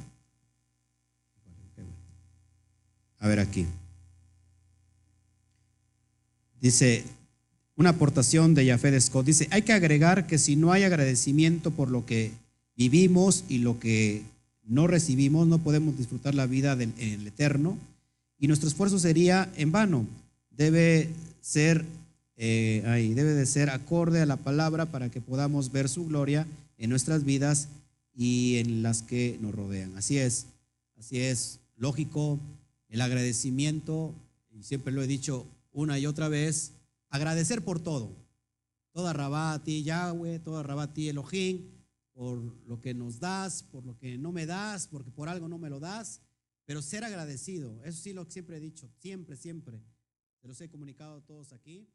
[3.20, 3.66] A ver aquí.
[6.62, 7.04] Dice,
[7.76, 11.72] una aportación de Yafé de Scott, dice, hay que agregar que si no hay agradecimiento
[11.72, 12.32] por lo que
[12.78, 14.24] vivimos y lo que
[14.64, 17.78] no recibimos, no podemos disfrutar la vida en el eterno
[18.40, 20.06] y nuestro esfuerzo sería en vano.
[20.52, 21.10] Debe
[21.42, 21.84] ser,
[22.38, 26.46] eh, ahí, debe de ser acorde a la palabra para que podamos ver su gloria
[26.78, 27.68] en nuestras vidas
[28.14, 29.98] y en las que nos rodean.
[29.98, 30.46] Así es,
[30.98, 32.40] así es, lógico,
[32.90, 34.14] el agradecimiento,
[34.52, 36.72] y siempre lo he dicho, una y otra vez,
[37.10, 38.10] agradecer por todo.
[38.92, 41.62] Toda Rabati, Yahweh, toda Rabati, Elohim,
[42.14, 45.58] por lo que nos das, por lo que no me das, porque por algo no
[45.58, 46.22] me lo das,
[46.66, 47.84] pero ser agradecido.
[47.84, 49.80] Eso sí lo que siempre he dicho, siempre, siempre.
[50.42, 51.88] Se los he comunicado a todos aquí.